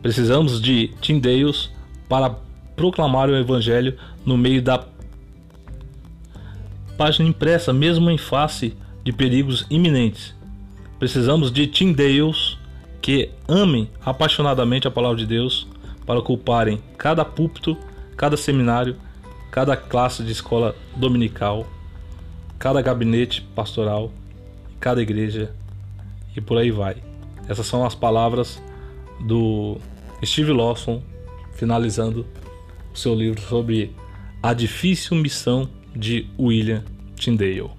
[0.00, 1.70] Precisamos de tindeios
[2.08, 2.36] para
[2.76, 4.84] proclamar o Evangelho no meio da
[6.96, 10.34] página impressa, mesmo em face de perigos iminentes.
[10.98, 12.58] Precisamos de tindeios
[13.00, 15.66] que amem apaixonadamente a palavra de Deus
[16.06, 17.76] para ocuparem cada púlpito,
[18.16, 18.96] cada seminário,
[19.50, 21.66] cada classe de escola dominical,
[22.58, 24.12] cada gabinete pastoral,
[24.78, 25.52] cada igreja
[26.36, 26.96] e por aí vai.
[27.48, 28.62] Essas são as palavras
[29.20, 29.78] do
[30.24, 31.02] Steve Lawson
[31.54, 32.24] finalizando
[32.92, 33.94] o seu livro sobre
[34.42, 36.82] a difícil missão de William
[37.16, 37.70] Tyndale.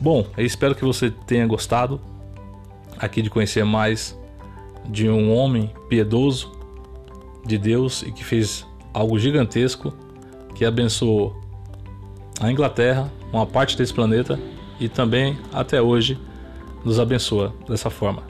[0.00, 2.00] Bom, eu espero que você tenha gostado
[2.98, 4.16] aqui de conhecer mais
[4.88, 6.52] de um homem piedoso
[7.44, 9.92] de Deus e que fez algo gigantesco
[10.54, 11.36] que abençoou
[12.40, 14.38] a Inglaterra, uma parte desse planeta
[14.78, 16.18] e também até hoje
[16.84, 18.22] nos abençoa dessa forma.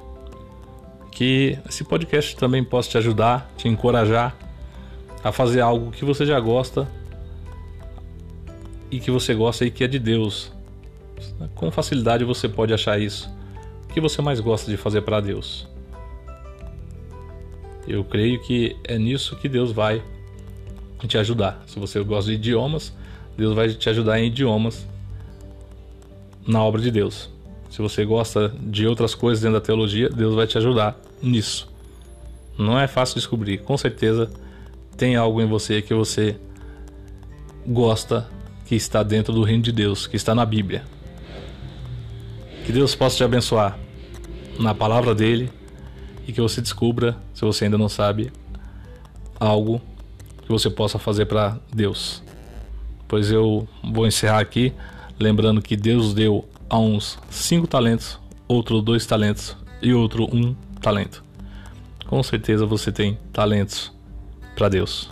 [1.11, 4.34] Que esse podcast também possa te ajudar, te encorajar
[5.23, 6.89] a fazer algo que você já gosta
[8.91, 10.53] e que você gosta e que é de Deus.
[11.55, 13.29] Com facilidade você pode achar isso.
[13.85, 15.66] O que você mais gosta de fazer para Deus?
[17.87, 20.03] Eu creio que é nisso que Deus vai
[21.07, 21.62] te ajudar.
[21.66, 22.93] Se você gosta de idiomas,
[23.37, 24.87] Deus vai te ajudar em idiomas
[26.47, 27.31] na obra de Deus.
[27.71, 31.71] Se você gosta de outras coisas dentro da teologia, Deus vai te ajudar nisso.
[32.57, 33.59] Não é fácil descobrir.
[33.59, 34.31] Com certeza
[34.99, 36.36] tem algo em você que você
[37.64, 38.28] gosta
[38.66, 40.84] que está dentro do reino de Deus, que está na Bíblia.
[42.66, 43.78] Que Deus possa te abençoar
[44.59, 45.51] na palavra dele
[46.26, 48.32] e que você descubra, se você ainda não sabe,
[49.38, 49.80] algo
[50.42, 52.20] que você possa fazer para Deus.
[53.07, 54.74] Pois eu vou encerrar aqui
[55.18, 58.18] lembrando que Deus deu a uns cinco talentos,
[58.49, 61.22] outro dois talentos e outro um talento.
[62.07, 63.96] Com certeza você tem talentos
[64.59, 65.09] para Deus.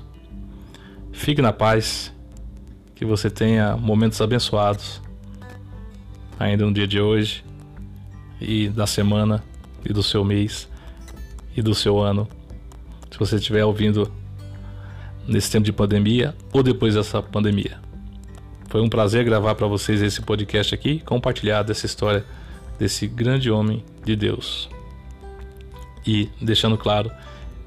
[1.13, 2.13] Fique na paz,
[2.97, 5.01] que você tenha momentos abençoados
[6.37, 7.45] ainda no dia de hoje
[8.41, 9.45] e da semana
[9.85, 10.69] e do seu mês
[11.57, 12.29] e do seu ano.
[13.09, 14.11] Se você estiver ouvindo
[15.29, 17.79] nesse tempo de pandemia ou depois dessa pandemia.
[18.69, 22.25] Foi um prazer gravar para vocês esse podcast aqui, compartilhar dessa história
[22.81, 24.69] desse grande homem de Deus.
[26.05, 27.13] E deixando claro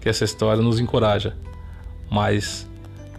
[0.02, 1.36] que essa história nos encoraja,
[2.10, 2.70] mas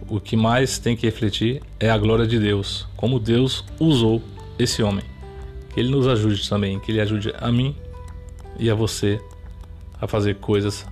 [0.09, 4.21] o que mais tem que refletir é a glória de Deus, como Deus usou
[4.59, 5.05] esse homem.
[5.73, 7.75] Que ele nos ajude também, que ele ajude a mim
[8.59, 9.21] e a você
[9.99, 10.85] a fazer coisas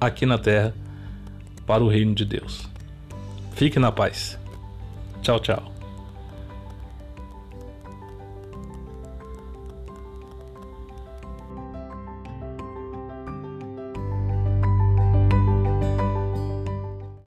[0.00, 0.74] aqui na terra
[1.66, 2.68] para o reino de Deus.
[3.54, 4.38] Fique na paz.
[5.22, 5.75] Tchau, tchau.